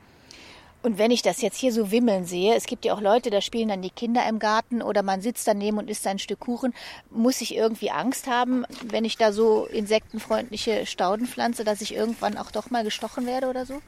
Und 0.86 1.00
wenn 1.00 1.10
ich 1.10 1.24
das 1.24 1.41
jetzt 1.41 1.58
hier 1.58 1.74
so 1.74 1.89
wimmeln 1.89 2.26
sehe, 2.26 2.54
es 2.54 2.67
gibt 2.67 2.86
ja 2.86 2.93
auch 2.93 3.02
Leute, 3.02 3.32
da 3.32 3.41
spielen 3.41 3.69
dann 3.69 3.82
die 3.82 3.89
Kinder 3.89 4.21
im 4.30 4.38
Garten 4.38 4.84
oder 4.84 5.02
man 5.02 5.19
sitzt 5.19 5.48
daneben 5.48 5.80
und 5.80 5.89
isst 5.89 6.06
ein 6.06 6.19
Stück 6.19 6.41
Kuchen, 6.41 6.76
muss 7.10 7.41
ich 7.41 7.56
irgendwie 7.56 7.89
Angst 7.89 8.28
haben, 8.28 8.65
wenn 8.84 9.04
ich 9.04 9.17
da 9.17 9.34
so 9.34 9.65
insektenfreundliche 9.65 10.86
Stauden 10.86 11.26
pflanze, 11.26 11.63
dass 11.63 11.82
ich 11.82 11.95
irgendwann 11.95 12.38
auch 12.38 12.52
doch 12.52 12.69
mal 12.69 12.84
gestochen 12.84 13.26
werde 13.26 13.48
oder 13.48 13.65
so? 13.65 13.82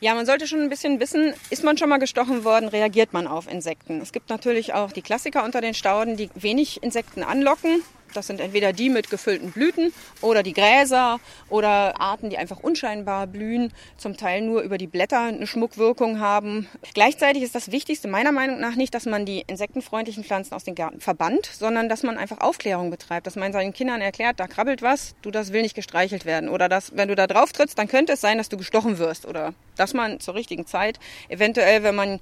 Ja, 0.00 0.16
man 0.16 0.26
sollte 0.26 0.48
schon 0.48 0.62
ein 0.62 0.68
bisschen 0.68 0.98
wissen, 0.98 1.34
ist 1.50 1.62
man 1.62 1.78
schon 1.78 1.88
mal 1.88 1.98
gestochen 1.98 2.42
worden, 2.42 2.68
reagiert 2.68 3.12
man 3.12 3.28
auf 3.28 3.48
Insekten. 3.48 4.00
Es 4.00 4.10
gibt 4.10 4.28
natürlich 4.28 4.74
auch 4.74 4.90
die 4.90 5.02
Klassiker 5.02 5.44
unter 5.44 5.60
den 5.60 5.74
Stauden, 5.74 6.16
die 6.16 6.30
wenig 6.34 6.82
Insekten 6.82 7.22
anlocken. 7.22 7.80
Das 8.14 8.26
sind 8.26 8.40
entweder 8.40 8.72
die 8.72 8.90
mit 8.90 9.10
gefüllten 9.10 9.52
Blüten 9.52 9.92
oder 10.20 10.42
die 10.42 10.52
Gräser 10.52 11.20
oder 11.48 12.00
Arten, 12.00 12.30
die 12.30 12.38
einfach 12.38 12.60
unscheinbar 12.60 13.26
blühen, 13.26 13.72
zum 13.96 14.16
Teil 14.16 14.42
nur 14.42 14.62
über 14.62 14.78
die 14.78 14.86
Blätter 14.86 15.20
eine 15.20 15.46
Schmuckwirkung 15.46 16.20
haben. 16.20 16.68
Gleichzeitig 16.94 17.42
ist 17.42 17.54
das 17.54 17.72
Wichtigste 17.72 18.08
meiner 18.08 18.32
Meinung 18.32 18.60
nach 18.60 18.76
nicht, 18.76 18.94
dass 18.94 19.06
man 19.06 19.26
die 19.26 19.42
insektenfreundlichen 19.46 20.24
Pflanzen 20.24 20.54
aus 20.54 20.64
den 20.64 20.74
Gärten 20.74 21.00
verbannt, 21.00 21.46
sondern 21.46 21.88
dass 21.88 22.02
man 22.02 22.18
einfach 22.18 22.40
Aufklärung 22.40 22.90
betreibt, 22.90 23.26
dass 23.26 23.36
man 23.36 23.52
seinen 23.52 23.72
Kindern 23.72 24.00
erklärt, 24.00 24.40
da 24.40 24.46
krabbelt 24.46 24.82
was, 24.82 25.14
du 25.22 25.30
das 25.30 25.52
will 25.52 25.62
nicht 25.62 25.74
gestreichelt 25.74 26.24
werden 26.24 26.48
oder 26.48 26.68
dass, 26.68 26.96
wenn 26.96 27.08
du 27.08 27.14
da 27.14 27.26
drauf 27.26 27.52
trittst, 27.52 27.78
dann 27.78 27.88
könnte 27.88 28.14
es 28.14 28.20
sein, 28.20 28.38
dass 28.38 28.48
du 28.48 28.56
gestochen 28.56 28.98
wirst 28.98 29.26
oder 29.26 29.54
dass 29.76 29.94
man 29.94 30.20
zur 30.20 30.34
richtigen 30.34 30.66
Zeit 30.66 30.98
eventuell, 31.28 31.82
wenn 31.82 31.94
man 31.94 32.20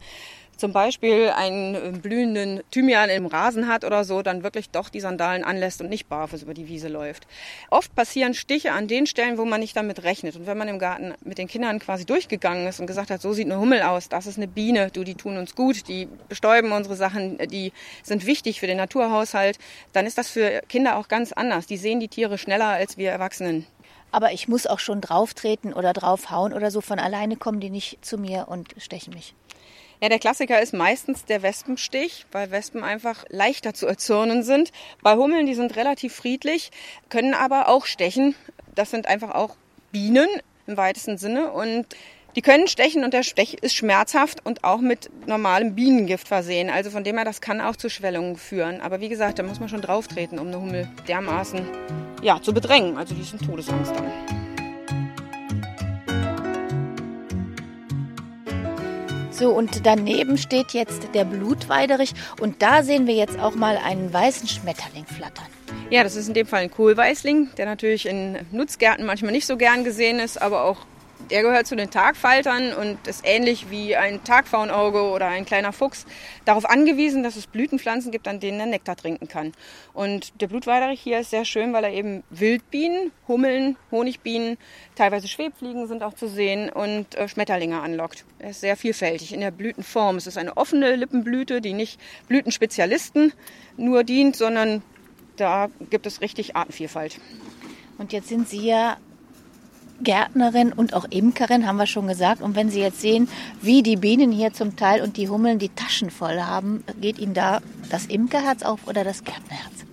zum 0.60 0.72
Beispiel 0.72 1.30
einen 1.30 1.74
äh, 1.74 1.98
blühenden 1.98 2.60
Thymian 2.70 3.10
im 3.10 3.26
Rasen 3.26 3.66
hat 3.66 3.84
oder 3.84 4.04
so, 4.04 4.22
dann 4.22 4.42
wirklich 4.42 4.70
doch 4.70 4.88
die 4.90 5.00
Sandalen 5.00 5.42
anlässt 5.42 5.80
und 5.80 5.88
nicht 5.88 6.08
barfuß 6.08 6.42
über 6.42 6.54
die 6.54 6.68
Wiese 6.68 6.88
läuft. 6.88 7.26
Oft 7.70 7.94
passieren 7.94 8.34
Stiche 8.34 8.72
an 8.72 8.86
den 8.86 9.06
Stellen, 9.06 9.38
wo 9.38 9.44
man 9.44 9.60
nicht 9.60 9.76
damit 9.76 10.04
rechnet. 10.04 10.36
Und 10.36 10.46
wenn 10.46 10.58
man 10.58 10.68
im 10.68 10.78
Garten 10.78 11.14
mit 11.24 11.38
den 11.38 11.48
Kindern 11.48 11.78
quasi 11.80 12.04
durchgegangen 12.04 12.66
ist 12.68 12.78
und 12.78 12.86
gesagt 12.86 13.10
hat, 13.10 13.20
so 13.20 13.32
sieht 13.32 13.46
eine 13.46 13.58
Hummel 13.58 13.82
aus, 13.82 14.08
das 14.08 14.26
ist 14.26 14.36
eine 14.36 14.46
Biene, 14.48 14.90
du, 14.92 15.02
die 15.02 15.14
tun 15.14 15.36
uns 15.38 15.54
gut, 15.54 15.88
die 15.88 16.06
bestäuben 16.28 16.72
unsere 16.72 16.94
Sachen, 16.94 17.38
die 17.48 17.72
sind 18.02 18.26
wichtig 18.26 18.60
für 18.60 18.66
den 18.66 18.76
Naturhaushalt, 18.76 19.58
dann 19.92 20.06
ist 20.06 20.18
das 20.18 20.28
für 20.28 20.62
Kinder 20.68 20.96
auch 20.96 21.08
ganz 21.08 21.32
anders. 21.32 21.66
Die 21.66 21.78
sehen 21.78 22.00
die 22.00 22.08
Tiere 22.08 22.38
schneller 22.38 22.68
als 22.68 22.98
wir 22.98 23.10
Erwachsenen. 23.10 23.66
Aber 24.12 24.32
ich 24.32 24.48
muss 24.48 24.66
auch 24.66 24.80
schon 24.80 25.00
drauftreten 25.00 25.72
oder 25.72 25.92
draufhauen 25.92 26.52
oder 26.52 26.70
so. 26.70 26.80
Von 26.80 26.98
alleine 26.98 27.36
kommen 27.36 27.60
die 27.60 27.70
nicht 27.70 28.04
zu 28.04 28.18
mir 28.18 28.48
und 28.48 28.74
stechen 28.78 29.14
mich. 29.14 29.34
Ja, 30.02 30.08
der 30.08 30.18
Klassiker 30.18 30.62
ist 30.62 30.72
meistens 30.72 31.26
der 31.26 31.42
Wespenstich, 31.42 32.24
weil 32.32 32.50
Wespen 32.50 32.82
einfach 32.82 33.26
leichter 33.28 33.74
zu 33.74 33.86
erzürnen 33.86 34.42
sind. 34.42 34.72
Bei 35.02 35.14
Hummeln, 35.14 35.44
die 35.44 35.54
sind 35.54 35.76
relativ 35.76 36.14
friedlich, 36.14 36.70
können 37.10 37.34
aber 37.34 37.68
auch 37.68 37.84
stechen. 37.84 38.34
Das 38.74 38.90
sind 38.90 39.06
einfach 39.06 39.34
auch 39.34 39.56
Bienen 39.92 40.28
im 40.66 40.78
weitesten 40.78 41.18
Sinne 41.18 41.52
und 41.52 41.84
die 42.36 42.42
können 42.42 42.66
stechen 42.68 43.04
und 43.04 43.12
der 43.12 43.24
Stech 43.24 43.54
ist 43.60 43.74
schmerzhaft 43.74 44.46
und 44.46 44.64
auch 44.64 44.80
mit 44.80 45.10
normalem 45.26 45.74
Bienengift 45.74 46.28
versehen. 46.28 46.70
Also 46.70 46.90
von 46.90 47.04
dem 47.04 47.16
her, 47.16 47.24
das 47.26 47.42
kann 47.42 47.60
auch 47.60 47.76
zu 47.76 47.90
Schwellungen 47.90 48.36
führen. 48.36 48.80
Aber 48.80 49.00
wie 49.00 49.08
gesagt, 49.08 49.38
da 49.38 49.42
muss 49.42 49.60
man 49.60 49.68
schon 49.68 49.82
drauftreten, 49.82 50.38
um 50.38 50.46
eine 50.46 50.60
Hummel 50.60 50.88
dermaßen 51.08 51.66
ja, 52.22 52.40
zu 52.40 52.54
bedrängen. 52.54 52.96
Also 52.96 53.14
die 53.14 53.24
sind 53.24 53.44
Todesangst 53.44 53.92
dann. 53.94 54.39
So, 59.40 59.52
und 59.52 59.86
daneben 59.86 60.36
steht 60.36 60.74
jetzt 60.74 61.14
der 61.14 61.24
Blutweiderich 61.24 62.12
und 62.42 62.60
da 62.60 62.82
sehen 62.82 63.06
wir 63.06 63.14
jetzt 63.14 63.38
auch 63.38 63.54
mal 63.54 63.78
einen 63.78 64.12
weißen 64.12 64.46
Schmetterling 64.46 65.06
flattern. 65.06 65.46
Ja, 65.88 66.02
das 66.02 66.14
ist 66.14 66.28
in 66.28 66.34
dem 66.34 66.46
Fall 66.46 66.60
ein 66.60 66.70
Kohlweißling, 66.70 67.48
der 67.56 67.64
natürlich 67.64 68.04
in 68.04 68.36
Nutzgärten 68.52 69.06
manchmal 69.06 69.32
nicht 69.32 69.46
so 69.46 69.56
gern 69.56 69.82
gesehen 69.82 70.18
ist, 70.18 70.42
aber 70.42 70.64
auch 70.64 70.84
Der 71.30 71.42
gehört 71.42 71.68
zu 71.68 71.76
den 71.76 71.90
Tagfaltern 71.90 72.72
und 72.72 73.06
ist 73.06 73.22
ähnlich 73.24 73.70
wie 73.70 73.94
ein 73.94 74.24
Tagfaunauge 74.24 75.02
oder 75.02 75.28
ein 75.28 75.44
kleiner 75.44 75.72
Fuchs 75.72 76.04
darauf 76.44 76.68
angewiesen, 76.68 77.22
dass 77.22 77.36
es 77.36 77.46
Blütenpflanzen 77.46 78.10
gibt, 78.10 78.26
an 78.26 78.40
denen 78.40 78.58
er 78.58 78.66
Nektar 78.66 78.96
trinken 78.96 79.28
kann. 79.28 79.52
Und 79.92 80.40
der 80.40 80.48
Blutweiderich 80.48 81.00
hier 81.00 81.20
ist 81.20 81.30
sehr 81.30 81.44
schön, 81.44 81.72
weil 81.72 81.84
er 81.84 81.92
eben 81.92 82.24
Wildbienen, 82.30 83.12
Hummeln, 83.28 83.76
Honigbienen, 83.92 84.58
teilweise 84.96 85.28
Schwebfliegen 85.28 85.86
sind 85.86 86.02
auch 86.02 86.14
zu 86.14 86.28
sehen 86.28 86.68
und 86.68 87.14
äh, 87.14 87.28
Schmetterlinge 87.28 87.80
anlockt. 87.80 88.24
Er 88.40 88.50
ist 88.50 88.60
sehr 88.60 88.76
vielfältig 88.76 89.32
in 89.32 89.40
der 89.40 89.52
Blütenform. 89.52 90.16
Es 90.16 90.26
ist 90.26 90.36
eine 90.36 90.56
offene 90.56 90.96
Lippenblüte, 90.96 91.60
die 91.60 91.74
nicht 91.74 92.00
Blütenspezialisten 92.26 93.32
nur 93.76 94.02
dient, 94.02 94.34
sondern 94.34 94.82
da 95.36 95.68
gibt 95.90 96.06
es 96.06 96.20
richtig 96.20 96.56
Artenvielfalt. 96.56 97.20
Und 97.98 98.12
jetzt 98.12 98.28
sind 98.28 98.48
Sie 98.48 98.66
ja 98.66 98.96
Gärtnerin 100.02 100.72
und 100.72 100.94
auch 100.94 101.04
Imkerin, 101.10 101.66
haben 101.66 101.76
wir 101.76 101.86
schon 101.86 102.06
gesagt. 102.06 102.42
Und 102.42 102.56
wenn 102.56 102.70
Sie 102.70 102.80
jetzt 102.80 103.00
sehen, 103.00 103.28
wie 103.60 103.82
die 103.82 103.96
Bienen 103.96 104.32
hier 104.32 104.52
zum 104.52 104.76
Teil 104.76 105.02
und 105.02 105.16
die 105.16 105.28
Hummeln 105.28 105.58
die 105.58 105.68
Taschen 105.68 106.10
voll 106.10 106.40
haben, 106.40 106.84
geht 107.00 107.18
Ihnen 107.18 107.34
da 107.34 107.60
das 107.90 108.06
Imkerherz 108.06 108.62
auf 108.62 108.86
oder 108.86 109.04
das 109.04 109.24
Gärtnerherz? 109.24 109.84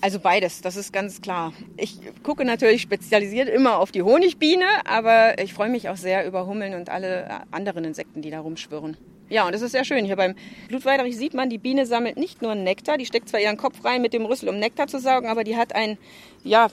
Also 0.00 0.20
beides, 0.20 0.60
das 0.60 0.76
ist 0.76 0.92
ganz 0.92 1.22
klar. 1.22 1.54
Ich 1.78 1.98
gucke 2.22 2.44
natürlich 2.44 2.82
spezialisiert 2.82 3.48
immer 3.48 3.78
auf 3.78 3.90
die 3.90 4.02
Honigbiene, 4.02 4.66
aber 4.84 5.38
ich 5.42 5.54
freue 5.54 5.70
mich 5.70 5.88
auch 5.88 5.96
sehr 5.96 6.26
über 6.26 6.46
Hummeln 6.46 6.74
und 6.74 6.90
alle 6.90 7.26
anderen 7.50 7.84
Insekten, 7.84 8.20
die 8.20 8.30
da 8.30 8.40
rumschwirren. 8.40 8.98
Ja, 9.30 9.46
und 9.46 9.54
das 9.54 9.62
ist 9.62 9.72
sehr 9.72 9.86
schön. 9.86 10.04
Hier 10.04 10.16
beim 10.16 10.34
Blutweiderich 10.68 11.16
sieht 11.16 11.32
man, 11.32 11.48
die 11.48 11.56
Biene 11.56 11.86
sammelt 11.86 12.18
nicht 12.18 12.42
nur 12.42 12.54
Nektar, 12.54 12.98
die 12.98 13.06
steckt 13.06 13.30
zwar 13.30 13.40
ihren 13.40 13.56
Kopf 13.56 13.82
rein 13.82 14.02
mit 14.02 14.12
dem 14.12 14.26
Rüssel, 14.26 14.50
um 14.50 14.58
Nektar 14.58 14.88
zu 14.88 15.00
saugen, 15.00 15.28
aber 15.28 15.42
die 15.42 15.56
hat 15.56 15.74
ein, 15.74 15.96
ja, 16.42 16.68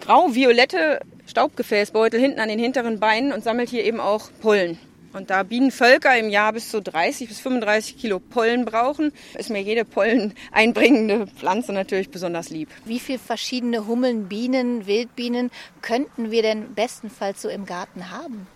grau-violette 0.00 1.00
Staubgefäßbeutel 1.26 2.20
hinten 2.20 2.40
an 2.40 2.48
den 2.48 2.58
hinteren 2.58 3.00
Beinen 3.00 3.32
und 3.32 3.44
sammelt 3.44 3.68
hier 3.68 3.84
eben 3.84 4.00
auch 4.00 4.30
Pollen. 4.40 4.78
Und 5.12 5.30
da 5.30 5.44
Bienenvölker 5.44 6.18
im 6.18 6.28
Jahr 6.28 6.52
bis 6.52 6.70
zu 6.70 6.82
30 6.82 7.28
bis 7.28 7.40
35 7.40 7.96
Kilo 7.96 8.18
Pollen 8.20 8.66
brauchen, 8.66 9.12
ist 9.38 9.48
mir 9.48 9.62
jede 9.62 9.86
Pollen 9.86 10.34
einbringende 10.52 11.26
Pflanze 11.26 11.72
natürlich 11.72 12.10
besonders 12.10 12.50
lieb. 12.50 12.68
Wie 12.84 13.00
viele 13.00 13.18
verschiedene 13.18 13.86
Hummeln, 13.86 14.28
Bienen, 14.28 14.86
Wildbienen 14.86 15.50
könnten 15.80 16.30
wir 16.30 16.42
denn 16.42 16.74
bestenfalls 16.74 17.40
so 17.40 17.48
im 17.48 17.64
Garten 17.64 18.10
haben? 18.10 18.46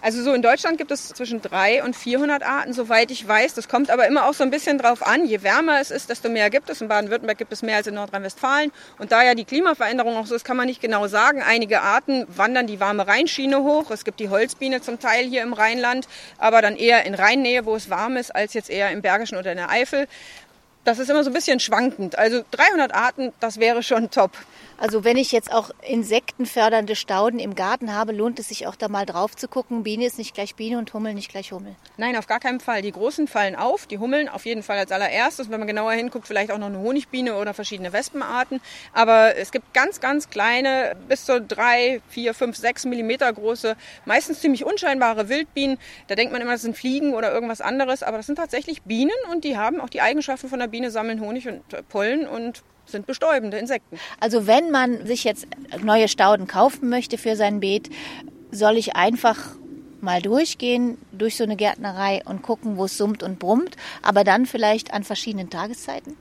Also 0.00 0.22
so 0.22 0.32
in 0.32 0.42
Deutschland 0.42 0.78
gibt 0.78 0.90
es 0.90 1.08
zwischen 1.08 1.42
300 1.42 1.84
und 1.84 1.96
400 1.96 2.42
Arten, 2.42 2.72
soweit 2.72 3.10
ich 3.10 3.26
weiß. 3.26 3.54
Das 3.54 3.68
kommt 3.68 3.90
aber 3.90 4.06
immer 4.06 4.26
auch 4.26 4.34
so 4.34 4.44
ein 4.44 4.50
bisschen 4.50 4.78
drauf 4.78 5.04
an. 5.06 5.26
Je 5.26 5.42
wärmer 5.42 5.80
es 5.80 5.90
ist, 5.90 6.08
desto 6.08 6.28
mehr 6.28 6.50
gibt 6.50 6.70
es. 6.70 6.80
In 6.80 6.88
Baden-Württemberg 6.88 7.38
gibt 7.38 7.52
es 7.52 7.62
mehr 7.62 7.76
als 7.76 7.86
in 7.86 7.94
Nordrhein-Westfalen. 7.94 8.70
Und 8.98 9.10
da 9.12 9.24
ja 9.24 9.34
die 9.34 9.44
Klimaveränderung 9.44 10.16
auch 10.16 10.26
so 10.26 10.34
ist, 10.34 10.44
kann 10.44 10.56
man 10.56 10.66
nicht 10.66 10.80
genau 10.80 11.08
sagen. 11.08 11.42
Einige 11.42 11.82
Arten 11.82 12.26
wandern 12.28 12.66
die 12.66 12.80
warme 12.80 13.06
Rheinschiene 13.06 13.62
hoch. 13.62 13.90
Es 13.90 14.04
gibt 14.04 14.20
die 14.20 14.28
Holzbiene 14.28 14.80
zum 14.80 15.00
Teil 15.00 15.26
hier 15.26 15.42
im 15.42 15.52
Rheinland, 15.52 16.06
aber 16.38 16.62
dann 16.62 16.76
eher 16.76 17.04
in 17.04 17.14
Rheinnähe, 17.14 17.66
wo 17.66 17.74
es 17.74 17.90
warm 17.90 18.16
ist, 18.16 18.34
als 18.34 18.54
jetzt 18.54 18.70
eher 18.70 18.90
im 18.90 19.02
Bergischen 19.02 19.36
oder 19.36 19.50
in 19.50 19.58
der 19.58 19.70
Eifel. 19.70 20.06
Das 20.84 20.98
ist 20.98 21.10
immer 21.10 21.24
so 21.24 21.30
ein 21.30 21.34
bisschen 21.34 21.60
schwankend. 21.60 22.16
Also 22.16 22.42
300 22.52 22.94
Arten, 22.94 23.32
das 23.40 23.58
wäre 23.58 23.82
schon 23.82 24.10
top. 24.10 24.30
Also 24.80 25.02
wenn 25.02 25.16
ich 25.16 25.32
jetzt 25.32 25.52
auch 25.52 25.70
insektenfördernde 25.82 26.94
Stauden 26.94 27.40
im 27.40 27.56
Garten 27.56 27.92
habe, 27.92 28.12
lohnt 28.12 28.38
es 28.38 28.48
sich 28.48 28.68
auch 28.68 28.76
da 28.76 28.88
mal 28.88 29.06
drauf 29.06 29.34
zu 29.34 29.48
gucken. 29.48 29.82
Biene 29.82 30.06
ist 30.06 30.18
nicht 30.18 30.34
gleich 30.34 30.54
Biene 30.54 30.78
und 30.78 30.94
Hummel 30.94 31.14
nicht 31.14 31.30
gleich 31.30 31.50
Hummel. 31.50 31.74
Nein, 31.96 32.16
auf 32.16 32.28
gar 32.28 32.38
keinen 32.38 32.60
Fall. 32.60 32.80
Die 32.80 32.92
großen 32.92 33.26
fallen 33.26 33.56
auf, 33.56 33.86
die 33.86 33.98
Hummeln 33.98 34.28
auf 34.28 34.46
jeden 34.46 34.62
Fall 34.62 34.78
als 34.78 34.92
allererstes. 34.92 35.50
Wenn 35.50 35.58
man 35.58 35.66
genauer 35.66 35.92
hinguckt, 35.92 36.28
vielleicht 36.28 36.52
auch 36.52 36.58
noch 36.58 36.68
eine 36.68 36.78
Honigbiene 36.78 37.34
oder 37.34 37.54
verschiedene 37.54 37.92
Wespenarten. 37.92 38.60
Aber 38.92 39.36
es 39.36 39.50
gibt 39.50 39.74
ganz, 39.74 39.98
ganz 40.00 40.30
kleine, 40.30 40.94
bis 41.08 41.24
zu 41.24 41.40
drei, 41.40 42.00
vier, 42.08 42.32
fünf, 42.32 42.56
sechs 42.56 42.84
Millimeter 42.84 43.32
große, 43.32 43.76
meistens 44.04 44.40
ziemlich 44.40 44.64
unscheinbare 44.64 45.28
Wildbienen. 45.28 45.78
Da 46.06 46.14
denkt 46.14 46.32
man 46.32 46.40
immer, 46.40 46.52
das 46.52 46.62
sind 46.62 46.76
Fliegen 46.76 47.14
oder 47.14 47.32
irgendwas 47.32 47.60
anderes. 47.60 48.04
Aber 48.04 48.16
das 48.18 48.26
sind 48.26 48.36
tatsächlich 48.36 48.82
Bienen 48.82 49.10
und 49.32 49.42
die 49.42 49.56
haben 49.56 49.80
auch 49.80 49.88
die 49.88 50.02
Eigenschaften 50.02 50.48
von 50.48 50.60
der 50.60 50.68
Biene, 50.68 50.92
sammeln 50.92 51.20
Honig 51.20 51.48
und 51.48 51.62
Pollen 51.88 52.28
und 52.28 52.62
sind 52.88 53.06
bestäubende 53.06 53.58
Insekten. 53.58 53.98
Also 54.20 54.46
wenn 54.46 54.70
man 54.70 55.06
sich 55.06 55.24
jetzt 55.24 55.46
neue 55.82 56.08
Stauden 56.08 56.46
kaufen 56.46 56.88
möchte 56.88 57.18
für 57.18 57.36
sein 57.36 57.60
Beet, 57.60 57.90
soll 58.50 58.76
ich 58.76 58.96
einfach 58.96 59.38
mal 60.00 60.22
durchgehen 60.22 60.98
durch 61.12 61.36
so 61.36 61.44
eine 61.44 61.56
Gärtnerei 61.56 62.22
und 62.24 62.42
gucken, 62.42 62.76
wo 62.76 62.84
es 62.84 62.96
summt 62.96 63.22
und 63.22 63.38
brummt, 63.38 63.76
aber 64.02 64.24
dann 64.24 64.46
vielleicht 64.46 64.92
an 64.92 65.04
verschiedenen 65.04 65.50
Tageszeiten? 65.50 66.16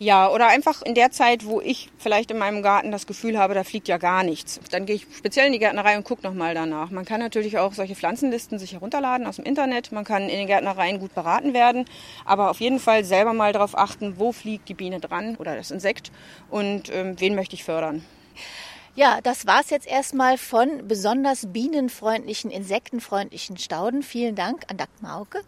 Ja, 0.00 0.30
oder 0.30 0.46
einfach 0.46 0.82
in 0.82 0.94
der 0.94 1.10
Zeit, 1.10 1.44
wo 1.44 1.60
ich 1.60 1.90
vielleicht 1.98 2.30
in 2.30 2.38
meinem 2.38 2.62
Garten 2.62 2.92
das 2.92 3.08
Gefühl 3.08 3.36
habe, 3.36 3.54
da 3.54 3.64
fliegt 3.64 3.88
ja 3.88 3.98
gar 3.98 4.22
nichts. 4.22 4.60
Dann 4.70 4.86
gehe 4.86 4.94
ich 4.94 5.06
speziell 5.16 5.46
in 5.46 5.52
die 5.52 5.58
Gärtnerei 5.58 5.96
und 5.96 6.04
gucke 6.04 6.22
nochmal 6.22 6.54
danach. 6.54 6.90
Man 6.90 7.04
kann 7.04 7.18
natürlich 7.18 7.58
auch 7.58 7.72
solche 7.72 7.96
Pflanzenlisten 7.96 8.60
sich 8.60 8.74
herunterladen 8.74 9.26
aus 9.26 9.36
dem 9.36 9.44
Internet. 9.44 9.90
Man 9.90 10.04
kann 10.04 10.22
in 10.28 10.38
den 10.38 10.46
Gärtnereien 10.46 11.00
gut 11.00 11.16
beraten 11.16 11.52
werden. 11.52 11.84
Aber 12.24 12.50
auf 12.50 12.60
jeden 12.60 12.78
Fall 12.78 13.04
selber 13.04 13.32
mal 13.32 13.52
darauf 13.52 13.76
achten, 13.76 14.14
wo 14.18 14.30
fliegt 14.30 14.68
die 14.68 14.74
Biene 14.74 15.00
dran 15.00 15.34
oder 15.34 15.56
das 15.56 15.72
Insekt 15.72 16.12
und 16.48 16.94
ähm, 16.94 17.16
wen 17.18 17.34
möchte 17.34 17.56
ich 17.56 17.64
fördern. 17.64 18.04
Ja, 18.94 19.20
das 19.20 19.46
war's 19.46 19.70
jetzt 19.70 19.86
erstmal 19.86 20.38
von 20.38 20.86
besonders 20.86 21.52
bienenfreundlichen, 21.52 22.50
insektenfreundlichen 22.52 23.56
Stauden. 23.56 24.02
Vielen 24.02 24.36
Dank 24.36 24.62
an 24.68 24.76
Dagmar 24.76 25.20
Auke. 25.20 25.42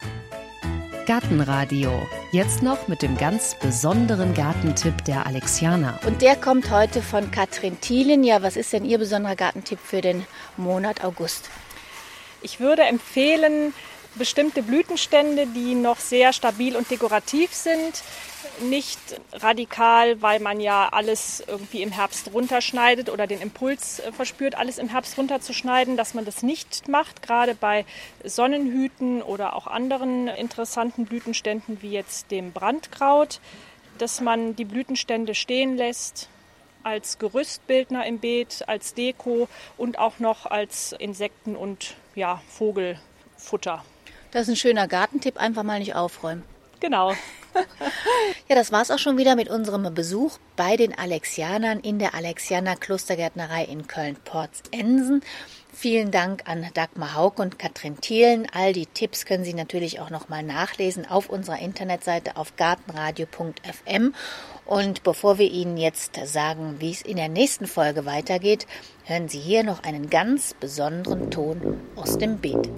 Gartenradio. 1.07 1.91
Jetzt 2.33 2.63
noch 2.63 2.87
mit 2.87 3.03
dem 3.03 3.17
ganz 3.17 3.57
besonderen 3.57 4.35
Gartentipp 4.35 5.05
der 5.05 5.27
Alexianer. 5.27 5.99
Und 6.07 6.23
der 6.23 6.37
kommt 6.37 6.71
heute 6.71 7.03
von 7.03 7.33
Katrin 7.33 7.81
Thielen. 7.81 8.23
Ja, 8.23 8.41
was 8.41 8.57
ist 8.57 8.73
denn 8.73 8.85
Ihr 8.85 8.99
besonderer 8.99 9.35
Gartentipp 9.35 9.81
für 9.81 10.01
den 10.01 10.25
Monat 10.57 11.03
August? 11.03 11.51
Ich 12.41 12.61
würde 12.61 12.83
empfehlen, 12.83 13.75
bestimmte 14.17 14.63
Blütenstände, 14.63 15.47
die 15.47 15.75
noch 15.75 15.99
sehr 15.99 16.33
stabil 16.33 16.77
und 16.77 16.91
dekorativ 16.91 17.55
sind, 17.55 18.03
nicht 18.63 18.99
radikal, 19.33 20.21
weil 20.23 20.41
man 20.41 20.61
ja 20.61 20.89
alles 20.91 21.43
irgendwie 21.47 21.83
im 21.83 21.93
Herbst 21.93 22.33
runterschneidet 22.33 23.09
oder 23.09 23.27
den 23.27 23.41
Impuls 23.41 24.01
äh, 24.01 24.13
verspürt, 24.13 24.55
alles 24.57 24.79
im 24.79 24.89
Herbst 24.89 25.17
runterzuschneiden, 25.17 25.97
dass 25.97 26.15
man 26.15 26.25
das 26.25 26.43
nicht 26.43 26.89
macht, 26.89 27.23
gerade 27.23 27.55
bei 27.55 27.85
Sonnenhüten 28.25 29.23
oder 29.23 29.57
auch 29.57 29.67
anderen 29.67 30.29
interessanten 30.29 31.07
Blütenständen 31.07 31.83
wie 31.83 31.91
jetzt 31.91 32.31
dem 32.31 32.53
Brandkraut, 32.53 33.41
dass 33.99 34.21
man 34.21 34.57
die 34.57 34.65
Blütenstände 34.65 35.35
stehen 35.35 35.77
lässt 35.77 36.29
als 36.83 37.19
Gerüstbildner 37.19 38.07
im 38.07 38.19
Beet, 38.19 38.65
als 38.67 38.95
Deko 38.95 39.49
und 39.77 39.99
auch 39.99 40.19
noch 40.19 40.47
als 40.47 40.93
Insekten- 40.93 41.57
und 41.57 41.95
ja, 42.15 42.41
Vogelfutter. 42.49 43.85
Das 44.31 44.43
ist 44.43 44.49
ein 44.51 44.57
schöner 44.57 44.89
Gartentipp, 44.89 45.39
einfach 45.39 45.63
mal 45.63 45.79
nicht 45.79 45.95
aufräumen. 45.95 46.45
Genau. 46.81 47.11
ja, 48.49 48.55
das 48.55 48.73
war's 48.73 48.91
auch 48.91 48.99
schon 48.99 49.19
wieder 49.19 49.37
mit 49.37 49.49
unserem 49.49 49.93
Besuch 49.93 50.39
bei 50.57 50.77
den 50.77 50.97
Alexianern 50.97 51.81
in 51.81 51.99
der 51.99 52.15
Alexianer 52.15 52.77
Klostergärtnerei 52.77 53.65
in 53.65 53.87
Köln-Porz-Ensen. 53.87 55.23
Vielen 55.73 56.11
Dank 56.11 56.43
an 56.47 56.67
Dagmar 56.75 57.15
Haug 57.15 57.41
und 57.41 57.59
Katrin 57.59 58.01
Thielen. 58.01 58.47
All 58.53 58.73
die 58.73 58.87
Tipps 58.87 59.25
können 59.25 59.45
Sie 59.45 59.55
natürlich 59.55 60.01
auch 60.01 60.11
nochmal 60.11 60.43
nachlesen 60.43 61.07
auf 61.07 61.29
unserer 61.29 61.59
Internetseite 61.59 62.37
auf 62.37 62.57
gartenradio.fm. 62.57 64.15
Und 64.67 65.03
bevor 65.03 65.39
wir 65.39 65.51
Ihnen 65.51 65.77
jetzt 65.77 66.19
sagen, 66.25 66.77
wie 66.79 66.91
es 66.91 67.03
in 67.03 67.17
der 67.17 67.29
nächsten 67.29 67.67
Folge 67.67 68.05
weitergeht, 68.05 68.67
hören 69.05 69.29
Sie 69.29 69.41
hier 69.41 69.65
noch 69.65 69.83
einen 69.83 70.11
ganz 70.11 70.55
besonderen 70.55 71.31
Ton 71.31 71.81
aus 71.97 72.19
dem 72.19 72.39
Beet. 72.39 72.69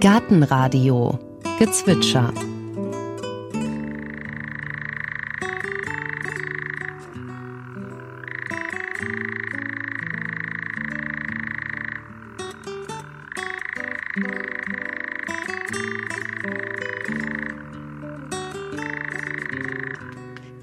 Gartenradio 0.00 1.18
Gezwitscher 1.58 2.32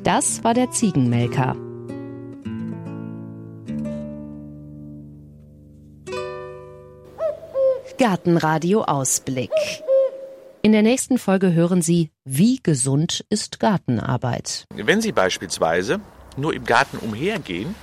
Das 0.04 0.44
war 0.44 0.54
der 0.54 0.70
Ziegenmelker. 0.70 1.56
Gartenradio 8.24 8.84
Ausblick. 8.84 9.52
In 10.62 10.72
der 10.72 10.82
nächsten 10.82 11.18
Folge 11.18 11.52
hören 11.52 11.82
Sie, 11.82 12.10
wie 12.24 12.62
gesund 12.64 13.26
ist 13.28 13.60
Gartenarbeit. 13.60 14.64
Wenn 14.74 15.02
Sie 15.02 15.12
beispielsweise 15.12 16.00
nur 16.38 16.54
im 16.54 16.64
Garten 16.64 17.00
umhergehen 17.00 17.76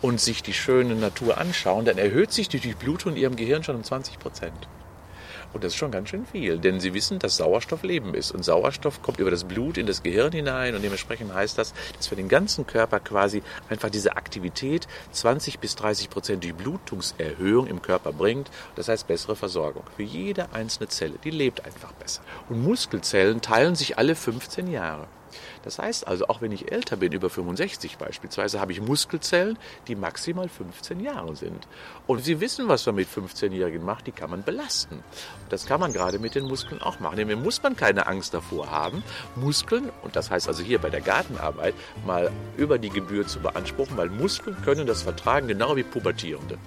und 0.00 0.20
sich 0.20 0.42
die 0.42 0.52
schöne 0.52 0.96
Natur 0.96 1.38
anschauen, 1.38 1.84
dann 1.84 1.96
erhöht 1.96 2.32
sich 2.32 2.48
die 2.48 2.58
Durchblutung 2.58 3.12
in 3.12 3.18
Ihrem 3.18 3.36
Gehirn 3.36 3.62
schon 3.62 3.76
um 3.76 3.84
20 3.84 4.18
Prozent. 4.18 4.66
Und 5.52 5.64
das 5.64 5.72
ist 5.72 5.78
schon 5.78 5.90
ganz 5.90 6.08
schön 6.08 6.26
viel, 6.26 6.58
denn 6.58 6.80
Sie 6.80 6.94
wissen, 6.94 7.18
dass 7.18 7.36
Sauerstoff 7.36 7.82
Leben 7.82 8.14
ist. 8.14 8.32
Und 8.32 8.44
Sauerstoff 8.44 9.02
kommt 9.02 9.18
über 9.18 9.30
das 9.30 9.44
Blut 9.44 9.78
in 9.78 9.86
das 9.86 10.02
Gehirn 10.02 10.32
hinein 10.32 10.74
und 10.74 10.82
dementsprechend 10.82 11.32
heißt 11.34 11.58
das, 11.58 11.74
dass 11.96 12.06
für 12.06 12.16
den 12.16 12.28
ganzen 12.28 12.66
Körper 12.66 13.00
quasi 13.00 13.42
einfach 13.68 13.90
diese 13.90 14.16
Aktivität 14.16 14.88
20 15.12 15.58
bis 15.58 15.76
30 15.76 16.10
Prozent 16.10 16.44
Durchblutungserhöhung 16.44 17.66
im 17.66 17.82
Körper 17.82 18.12
bringt. 18.12 18.50
Das 18.76 18.88
heißt 18.88 19.06
bessere 19.06 19.36
Versorgung 19.36 19.84
für 19.96 20.02
jede 20.02 20.52
einzelne 20.52 20.88
Zelle. 20.88 21.14
Die 21.24 21.30
lebt 21.30 21.64
einfach 21.64 21.92
besser. 21.92 22.22
Und 22.48 22.62
Muskelzellen 22.62 23.40
teilen 23.40 23.74
sich 23.74 23.98
alle 23.98 24.14
15 24.14 24.70
Jahre. 24.70 25.06
Das 25.62 25.78
heißt 25.78 26.06
also, 26.06 26.26
auch 26.28 26.40
wenn 26.42 26.52
ich 26.52 26.72
älter 26.72 26.96
bin, 26.96 27.12
über 27.12 27.30
65 27.30 27.96
beispielsweise, 27.98 28.60
habe 28.60 28.72
ich 28.72 28.80
Muskelzellen, 28.80 29.58
die 29.88 29.94
maximal 29.94 30.48
15 30.48 31.00
Jahre 31.00 31.36
sind. 31.36 31.66
Und 32.06 32.24
Sie 32.24 32.40
wissen, 32.40 32.68
was 32.68 32.84
man 32.86 32.96
mit 32.96 33.08
15-Jährigen 33.08 33.84
macht, 33.84 34.06
die 34.06 34.12
kann 34.12 34.30
man 34.30 34.42
belasten. 34.42 35.02
Das 35.48 35.66
kann 35.66 35.80
man 35.80 35.92
gerade 35.92 36.18
mit 36.18 36.34
den 36.34 36.44
Muskeln 36.44 36.80
auch 36.82 37.00
machen. 37.00 37.16
Dem 37.16 37.42
muss 37.42 37.62
man 37.62 37.76
keine 37.76 38.06
Angst 38.06 38.34
davor 38.34 38.70
haben, 38.70 39.02
Muskeln, 39.36 39.90
und 40.02 40.16
das 40.16 40.30
heißt 40.30 40.48
also 40.48 40.62
hier 40.62 40.78
bei 40.78 40.90
der 40.90 41.00
Gartenarbeit, 41.00 41.74
mal 42.06 42.30
über 42.56 42.78
die 42.78 42.90
Gebühr 42.90 43.26
zu 43.26 43.40
beanspruchen, 43.40 43.96
weil 43.96 44.08
Muskeln 44.08 44.56
können 44.62 44.86
das 44.86 45.02
vertragen, 45.02 45.48
genau 45.48 45.76
wie 45.76 45.82
Pubertierende. 45.82 46.58